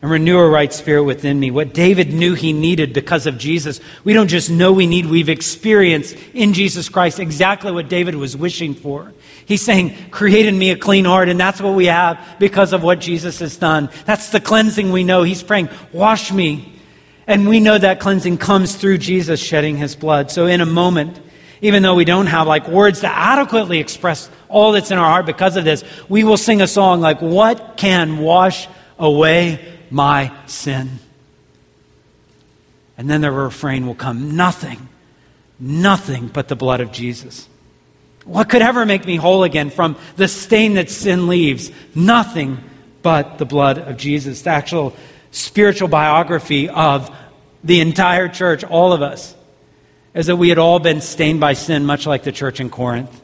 and 0.00 0.10
renew 0.10 0.36
a 0.36 0.48
right 0.48 0.72
spirit 0.72 1.04
within 1.04 1.38
me. 1.38 1.52
What 1.52 1.72
David 1.72 2.12
knew 2.12 2.34
he 2.34 2.52
needed 2.52 2.92
because 2.92 3.26
of 3.26 3.38
Jesus, 3.38 3.80
we 4.02 4.12
don't 4.12 4.26
just 4.26 4.50
know 4.50 4.72
we 4.72 4.88
need, 4.88 5.06
we've 5.06 5.28
experienced 5.28 6.16
in 6.34 6.54
Jesus 6.54 6.88
Christ 6.88 7.20
exactly 7.20 7.70
what 7.70 7.88
David 7.88 8.16
was 8.16 8.36
wishing 8.36 8.74
for. 8.74 9.12
He's 9.46 9.62
saying, 9.62 10.10
create 10.10 10.46
in 10.46 10.58
me 10.58 10.70
a 10.70 10.76
clean 10.76 11.04
heart, 11.04 11.28
and 11.28 11.38
that's 11.38 11.60
what 11.60 11.74
we 11.74 11.86
have 11.86 12.36
because 12.40 12.72
of 12.72 12.82
what 12.82 12.98
Jesus 12.98 13.38
has 13.38 13.56
done. 13.56 13.90
That's 14.04 14.30
the 14.30 14.40
cleansing 14.40 14.90
we 14.90 15.04
know. 15.04 15.22
He's 15.22 15.44
praying, 15.44 15.68
wash 15.92 16.32
me 16.32 16.71
and 17.26 17.48
we 17.48 17.60
know 17.60 17.78
that 17.78 18.00
cleansing 18.00 18.38
comes 18.38 18.74
through 18.74 18.98
Jesus 18.98 19.40
shedding 19.40 19.76
his 19.76 19.94
blood. 19.94 20.30
So, 20.30 20.46
in 20.46 20.60
a 20.60 20.66
moment, 20.66 21.20
even 21.60 21.82
though 21.82 21.94
we 21.94 22.04
don't 22.04 22.26
have 22.26 22.46
like 22.46 22.66
words 22.68 23.00
to 23.00 23.08
adequately 23.08 23.78
express 23.78 24.28
all 24.48 24.72
that's 24.72 24.90
in 24.90 24.98
our 24.98 25.08
heart 25.08 25.26
because 25.26 25.56
of 25.56 25.64
this, 25.64 25.84
we 26.08 26.24
will 26.24 26.36
sing 26.36 26.60
a 26.60 26.66
song 26.66 27.00
like, 27.00 27.22
What 27.22 27.76
can 27.76 28.18
wash 28.18 28.68
away 28.98 29.78
my 29.90 30.32
sin? 30.46 30.98
And 32.98 33.08
then 33.08 33.20
the 33.20 33.30
refrain 33.30 33.86
will 33.86 33.94
come, 33.94 34.36
Nothing, 34.36 34.88
nothing 35.58 36.26
but 36.26 36.48
the 36.48 36.56
blood 36.56 36.80
of 36.80 36.92
Jesus. 36.92 37.48
What 38.24 38.48
could 38.48 38.62
ever 38.62 38.86
make 38.86 39.04
me 39.04 39.16
whole 39.16 39.42
again 39.42 39.70
from 39.70 39.96
the 40.16 40.28
stain 40.28 40.74
that 40.74 40.90
sin 40.90 41.26
leaves? 41.26 41.70
Nothing 41.94 42.58
but 43.02 43.38
the 43.38 43.44
blood 43.44 43.78
of 43.78 43.96
Jesus. 43.96 44.42
The 44.42 44.50
actual 44.50 44.94
spiritual 45.32 45.88
biography 45.88 46.68
of 46.68 47.14
the 47.64 47.80
entire 47.80 48.28
church, 48.28 48.62
all 48.62 48.92
of 48.92 49.02
us, 49.02 49.34
is 50.14 50.26
that 50.26 50.36
we 50.36 50.50
had 50.50 50.58
all 50.58 50.78
been 50.78 51.00
stained 51.00 51.40
by 51.40 51.54
sin, 51.54 51.84
much 51.84 52.06
like 52.06 52.22
the 52.22 52.32
church 52.32 52.60
in 52.60 52.70
Corinth. 52.70 53.20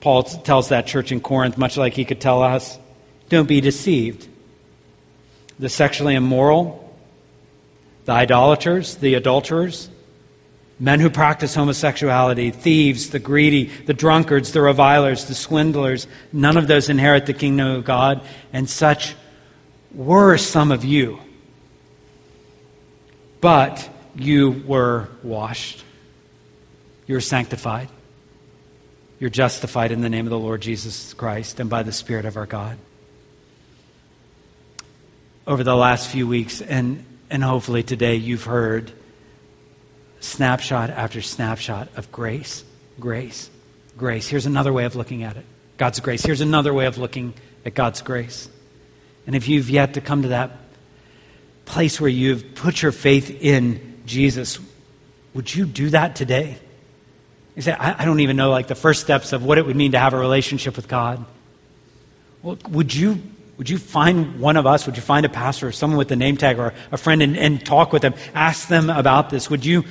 Paul 0.00 0.24
tells 0.24 0.70
that 0.70 0.86
church 0.86 1.12
in 1.12 1.20
Corinth, 1.20 1.56
much 1.56 1.76
like 1.76 1.94
he 1.94 2.04
could 2.04 2.20
tell 2.20 2.42
us, 2.42 2.78
don't 3.28 3.48
be 3.48 3.60
deceived. 3.60 4.26
The 5.58 5.68
sexually 5.68 6.14
immoral, 6.14 6.94
the 8.06 8.12
idolaters, 8.12 8.96
the 8.96 9.14
adulterers, 9.14 9.88
men 10.80 10.98
who 10.98 11.10
practice 11.10 11.54
homosexuality, 11.54 12.50
thieves, 12.50 13.10
the 13.10 13.18
greedy, 13.18 13.64
the 13.84 13.92
drunkards, 13.92 14.52
the 14.52 14.62
revilers, 14.62 15.26
the 15.26 15.34
swindlers, 15.34 16.06
none 16.32 16.56
of 16.56 16.66
those 16.66 16.88
inherit 16.88 17.26
the 17.26 17.34
kingdom 17.34 17.68
of 17.68 17.84
God, 17.84 18.22
and 18.50 18.68
such 18.68 19.14
were 19.94 20.38
some 20.38 20.72
of 20.72 20.82
you. 20.82 21.20
But 23.42 23.88
you 24.16 24.62
were 24.66 25.08
washed. 25.22 25.84
You 27.06 27.14
were 27.14 27.20
sanctified. 27.20 27.88
You're 29.18 29.30
justified 29.30 29.92
in 29.92 30.00
the 30.00 30.08
name 30.08 30.26
of 30.26 30.30
the 30.30 30.38
Lord 30.38 30.62
Jesus 30.62 31.12
Christ 31.12 31.60
and 31.60 31.68
by 31.68 31.82
the 31.82 31.92
Spirit 31.92 32.24
of 32.24 32.38
our 32.38 32.46
God. 32.46 32.78
Over 35.46 35.62
the 35.62 35.76
last 35.76 36.08
few 36.08 36.26
weeks, 36.26 36.62
and, 36.62 37.04
and 37.28 37.44
hopefully 37.44 37.82
today, 37.82 38.16
you've 38.16 38.44
heard 38.44 38.92
snapshot 40.20 40.90
after 40.90 41.20
snapshot 41.20 41.88
of 41.96 42.12
grace, 42.12 42.64
grace, 42.98 43.50
grace. 43.96 44.28
Here's 44.28 44.46
another 44.46 44.72
way 44.72 44.84
of 44.84 44.94
looking 44.94 45.22
at 45.22 45.36
it 45.36 45.44
God's 45.76 46.00
grace. 46.00 46.22
Here's 46.22 46.40
another 46.40 46.72
way 46.72 46.86
of 46.86 46.98
looking 46.98 47.34
at 47.64 47.74
God's 47.74 48.02
grace. 48.02 48.48
And 49.26 49.34
if 49.34 49.48
you've 49.48 49.70
yet 49.70 49.94
to 49.94 50.00
come 50.00 50.22
to 50.22 50.28
that 50.28 50.52
place 51.64 52.00
where 52.00 52.10
you've 52.10 52.54
put 52.54 52.82
your 52.82 52.92
faith 52.92 53.30
in 53.30 54.00
Jesus, 54.06 54.58
would 55.34 55.54
you 55.54 55.64
do 55.64 55.90
that 55.90 56.16
today? 56.16 56.58
You 57.56 57.62
say, 57.62 57.72
I, 57.72 58.02
I 58.02 58.04
don't 58.04 58.20
even 58.20 58.36
know 58.36 58.50
like 58.50 58.68
the 58.68 58.74
first 58.74 59.00
steps 59.00 59.32
of 59.32 59.44
what 59.44 59.58
it 59.58 59.66
would 59.66 59.76
mean 59.76 59.92
to 59.92 59.98
have 59.98 60.14
a 60.14 60.18
relationship 60.18 60.76
with 60.76 60.88
God. 60.88 61.24
Well, 62.42 62.58
would 62.70 62.94
you 62.94 63.20
would 63.60 63.68
you 63.68 63.76
find 63.76 64.40
one 64.40 64.56
of 64.56 64.66
us? 64.66 64.86
Would 64.86 64.96
you 64.96 65.02
find 65.02 65.26
a 65.26 65.28
pastor 65.28 65.68
or 65.68 65.72
someone 65.72 65.98
with 65.98 66.10
a 66.10 66.16
name 66.16 66.38
tag 66.38 66.58
or 66.58 66.72
a 66.90 66.96
friend 66.96 67.20
and, 67.20 67.36
and 67.36 67.62
talk 67.62 67.92
with 67.92 68.00
them? 68.00 68.14
Ask 68.34 68.68
them 68.68 68.88
about 68.88 69.28
this. 69.28 69.50
Would 69.50 69.66
you? 69.66 69.84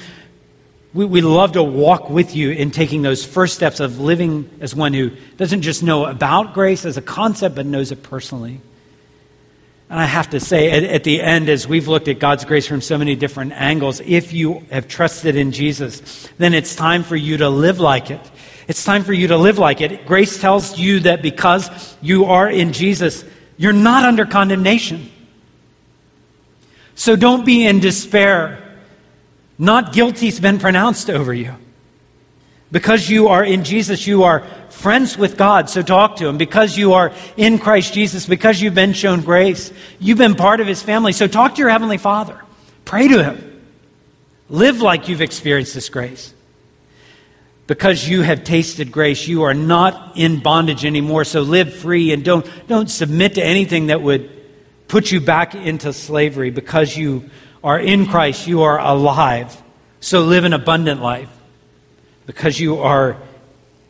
We, 0.93 1.05
we 1.05 1.21
love 1.21 1.51
to 1.51 1.63
walk 1.63 2.09
with 2.09 2.35
you 2.35 2.51
in 2.51 2.71
taking 2.71 3.03
those 3.03 3.23
first 3.23 3.55
steps 3.55 3.79
of 3.79 3.99
living 3.99 4.49
as 4.59 4.73
one 4.73 4.93
who 4.93 5.11
doesn't 5.37 5.61
just 5.61 5.83
know 5.83 6.05
about 6.05 6.53
grace 6.53 6.83
as 6.85 6.97
a 6.97 7.01
concept, 7.01 7.55
but 7.55 7.65
knows 7.65 7.91
it 7.91 8.01
personally. 8.01 8.59
And 9.89 9.99
I 9.99 10.05
have 10.05 10.31
to 10.31 10.39
say, 10.39 10.71
at, 10.71 10.83
at, 10.83 11.03
the 11.03 11.21
end, 11.21 11.49
as 11.49 11.67
we've 11.67 11.87
looked 11.87 12.07
at 12.07 12.19
God's 12.19 12.45
grace 12.45 12.67
from 12.67 12.81
so 12.81 12.97
many 12.97 13.15
different 13.15 13.53
angles, 13.53 13.99
if 14.01 14.33
you 14.33 14.63
have 14.71 14.87
trusted 14.87 15.35
in 15.35 15.51
Jesus, 15.51 16.29
then 16.37 16.53
it's 16.53 16.75
time 16.75 17.03
for 17.03 17.15
you 17.15 17.37
to 17.37 17.49
live 17.49 17.79
like 17.79 18.11
it. 18.11 18.21
It's 18.67 18.83
time 18.83 19.03
for 19.03 19.13
you 19.13 19.29
to 19.29 19.37
live 19.37 19.57
like 19.57 19.81
it. 19.81 20.05
Grace 20.05 20.39
tells 20.39 20.77
you 20.77 20.99
that 21.01 21.23
because 21.23 21.97
you 22.03 22.25
are 22.25 22.47
in 22.47 22.71
Jesus, 22.71 23.25
you're 23.57 23.73
not 23.73 24.05
under 24.05 24.25
condemnation. 24.25 25.09
So 26.93 27.15
don't 27.15 27.43
be 27.43 27.65
in 27.65 27.79
despair. 27.79 28.68
Not 29.59 29.91
guilty's 29.91 30.39
been 30.39 30.57
pronounced 30.57 31.09
over 31.09 31.33
you. 31.33 31.53
Because 32.71 33.09
you 33.09 33.27
are 33.27 33.43
in 33.43 33.65
Jesus, 33.65 34.07
you 34.07 34.23
are 34.23 34.41
friends 34.69 35.17
with 35.17 35.37
God, 35.37 35.69
so 35.69 35.81
talk 35.81 36.17
to 36.17 36.27
Him. 36.27 36.37
Because 36.37 36.77
you 36.77 36.93
are 36.93 37.11
in 37.35 37.59
Christ 37.59 37.93
Jesus, 37.93 38.25
because 38.25 38.61
you've 38.61 38.75
been 38.75 38.93
shown 38.93 39.21
grace, 39.21 39.73
you've 39.99 40.17
been 40.17 40.35
part 40.35 40.61
of 40.61 40.67
His 40.67 40.81
family, 40.81 41.11
so 41.11 41.27
talk 41.27 41.55
to 41.55 41.59
your 41.59 41.69
Heavenly 41.69 41.97
Father. 41.97 42.39
Pray 42.85 43.09
to 43.09 43.23
Him. 43.23 43.61
Live 44.49 44.81
like 44.81 45.09
you've 45.09 45.21
experienced 45.21 45.73
this 45.73 45.89
grace. 45.89 46.33
Because 47.67 48.07
you 48.07 48.21
have 48.21 48.43
tasted 48.43 48.91
grace, 48.91 49.27
you 49.27 49.43
are 49.43 49.53
not 49.53 50.13
in 50.15 50.39
bondage 50.39 50.85
anymore, 50.85 51.23
so 51.25 51.41
live 51.41 51.73
free 51.73 52.13
and 52.13 52.23
don't, 52.23 52.49
don't 52.67 52.89
submit 52.89 53.35
to 53.35 53.43
anything 53.43 53.87
that 53.87 54.01
would 54.01 54.29
put 54.87 55.11
you 55.11 55.19
back 55.19 55.53
into 55.53 55.91
slavery. 55.91 56.49
Because 56.49 56.95
you 56.95 57.29
are 57.63 57.79
in 57.79 58.05
Christ, 58.05 58.47
you 58.47 58.63
are 58.63 58.79
alive, 58.79 59.61
so 59.99 60.21
live 60.21 60.43
an 60.43 60.53
abundant 60.53 61.01
life 61.01 61.29
because 62.25 62.59
you 62.59 62.79
are 62.79 63.17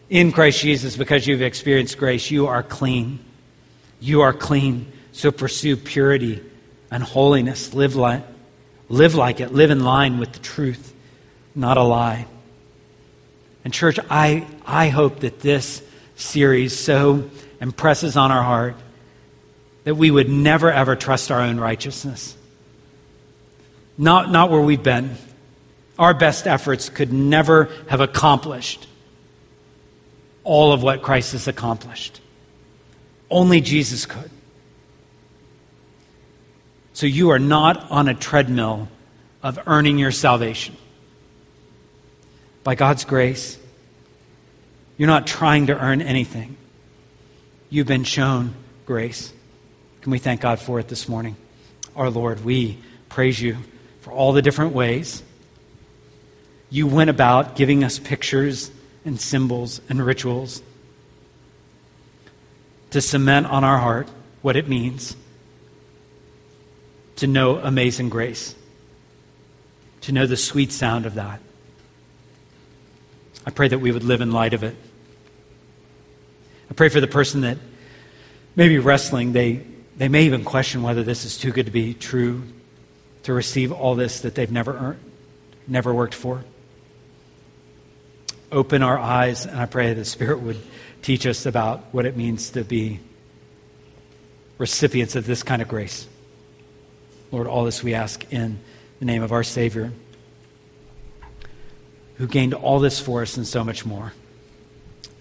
in 0.09 0.31
Christ 0.31 0.61
Jesus, 0.61 0.97
because 0.97 1.27
you've 1.27 1.41
experienced 1.41 1.97
grace, 1.97 2.31
you 2.31 2.47
are 2.47 2.63
clean. 2.63 3.19
You 3.99 4.21
are 4.21 4.33
clean. 4.33 4.91
So 5.11 5.31
pursue 5.31 5.75
purity 5.77 6.41
and 6.89 7.03
holiness. 7.03 7.73
Live 7.73 7.95
like, 7.95 8.23
live 8.87 9.13
like 9.13 9.39
it. 9.39 9.53
Live 9.53 9.69
in 9.69 9.83
line 9.83 10.17
with 10.17 10.31
the 10.31 10.39
truth, 10.39 10.93
not 11.53 11.77
a 11.77 11.83
lie. 11.83 12.25
And, 13.63 13.73
church, 13.73 13.99
I, 14.09 14.47
I 14.65 14.89
hope 14.89 15.19
that 15.19 15.41
this 15.41 15.83
series 16.15 16.77
so 16.77 17.29
impresses 17.61 18.17
on 18.17 18.31
our 18.31 18.41
heart 18.41 18.75
that 19.83 19.95
we 19.95 20.09
would 20.09 20.29
never, 20.29 20.71
ever 20.71 20.95
trust 20.95 21.29
our 21.29 21.41
own 21.41 21.59
righteousness. 21.59 22.35
Not, 23.99 24.31
not 24.31 24.49
where 24.49 24.61
we've 24.61 24.81
been 24.81 25.15
our 25.99 26.13
best 26.13 26.47
efforts 26.47 26.87
could 26.87 27.11
never 27.11 27.69
have 27.89 27.99
accomplished 27.99 28.87
all 30.45 30.71
of 30.71 30.81
what 30.81 31.01
Christ 31.01 31.33
has 31.33 31.49
accomplished. 31.49 32.21
Only 33.29 33.59
Jesus 33.59 34.05
could. 34.05 34.31
So 36.93 37.05
you 37.05 37.31
are 37.31 37.39
not 37.39 37.91
on 37.91 38.07
a 38.07 38.13
treadmill 38.13 38.87
of 39.43 39.59
earning 39.67 39.99
your 39.99 40.11
salvation. 40.11 40.75
By 42.63 42.75
God's 42.75 43.03
grace, 43.03 43.57
you're 44.97 45.07
not 45.07 45.27
trying 45.27 45.67
to 45.67 45.77
earn 45.77 46.01
anything. 46.01 46.55
You've 47.69 47.87
been 47.87 48.05
shown 48.05 48.53
grace. 48.85 49.33
Can 50.01 50.11
we 50.11 50.17
thank 50.17 50.39
God 50.41 50.59
for 50.59 50.79
it 50.79 50.87
this 50.87 51.09
morning? 51.09 51.35
Our 51.95 52.09
Lord, 52.09 52.43
we 52.45 52.77
praise 53.09 53.41
you 53.41 53.57
for 54.01 54.11
all 54.11 54.33
the 54.33 54.41
different 54.41 54.73
ways 54.73 55.23
you 56.69 56.87
went 56.87 57.09
about 57.09 57.55
giving 57.55 57.83
us 57.83 57.99
pictures 57.99 58.71
and 59.05 59.19
symbols 59.19 59.81
and 59.89 60.05
rituals 60.05 60.61
to 62.91 63.01
cement 63.01 63.45
on 63.47 63.63
our 63.63 63.77
heart 63.77 64.07
what 64.41 64.55
it 64.55 64.67
means 64.67 65.15
to 67.17 67.27
know 67.27 67.57
amazing 67.57 68.09
grace, 68.09 68.55
to 70.01 70.11
know 70.11 70.25
the 70.25 70.37
sweet 70.37 70.71
sound 70.71 71.05
of 71.05 71.15
that. 71.15 71.41
I 73.45 73.51
pray 73.51 73.67
that 73.67 73.79
we 73.79 73.91
would 73.91 74.03
live 74.03 74.21
in 74.21 74.31
light 74.31 74.53
of 74.53 74.63
it. 74.63 74.75
I 76.69 76.73
pray 76.73 76.89
for 76.89 77.01
the 77.01 77.07
person 77.07 77.41
that 77.41 77.57
may 78.55 78.69
be 78.69 78.79
wrestling. 78.79 79.33
They, 79.33 79.65
they 79.97 80.07
may 80.07 80.23
even 80.23 80.45
question 80.45 80.83
whether 80.83 81.03
this 81.03 81.25
is 81.25 81.37
too 81.37 81.51
good 81.51 81.65
to 81.65 81.71
be 81.71 81.93
true, 81.93 82.43
to 83.29 83.33
receive 83.33 83.71
all 83.71 83.93
this 83.95 84.21
that 84.21 84.35
they've 84.35 84.51
never 84.51 84.75
earned, 84.75 84.99
never 85.67 85.93
worked 85.93 86.15
for 86.15 86.43
open 88.51 88.83
our 88.83 88.97
eyes, 88.97 89.45
and 89.45 89.59
I 89.59 89.65
pray 89.65 89.93
the 89.93 90.05
Spirit 90.05 90.41
would 90.41 90.59
teach 91.01 91.25
us 91.25 91.45
about 91.45 91.83
what 91.91 92.05
it 92.05 92.17
means 92.17 92.51
to 92.51 92.63
be 92.63 92.99
recipients 94.57 95.15
of 95.15 95.25
this 95.25 95.43
kind 95.43 95.61
of 95.61 95.67
grace. 95.67 96.07
Lord, 97.31 97.47
all 97.47 97.63
this 97.63 97.83
we 97.83 97.93
ask 97.93 98.31
in 98.33 98.59
the 98.99 99.05
name 99.05 99.23
of 99.23 99.31
our 99.31 99.43
Savior, 99.43 99.91
who 102.17 102.27
gained 102.27 102.53
all 102.53 102.79
this 102.79 102.99
for 102.99 103.21
us 103.21 103.37
and 103.37 103.47
so 103.47 103.63
much 103.63 103.85
more. 103.85 104.13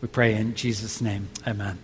We 0.00 0.08
pray 0.08 0.34
in 0.34 0.54
Jesus' 0.54 1.00
name. 1.00 1.28
Amen. 1.46 1.78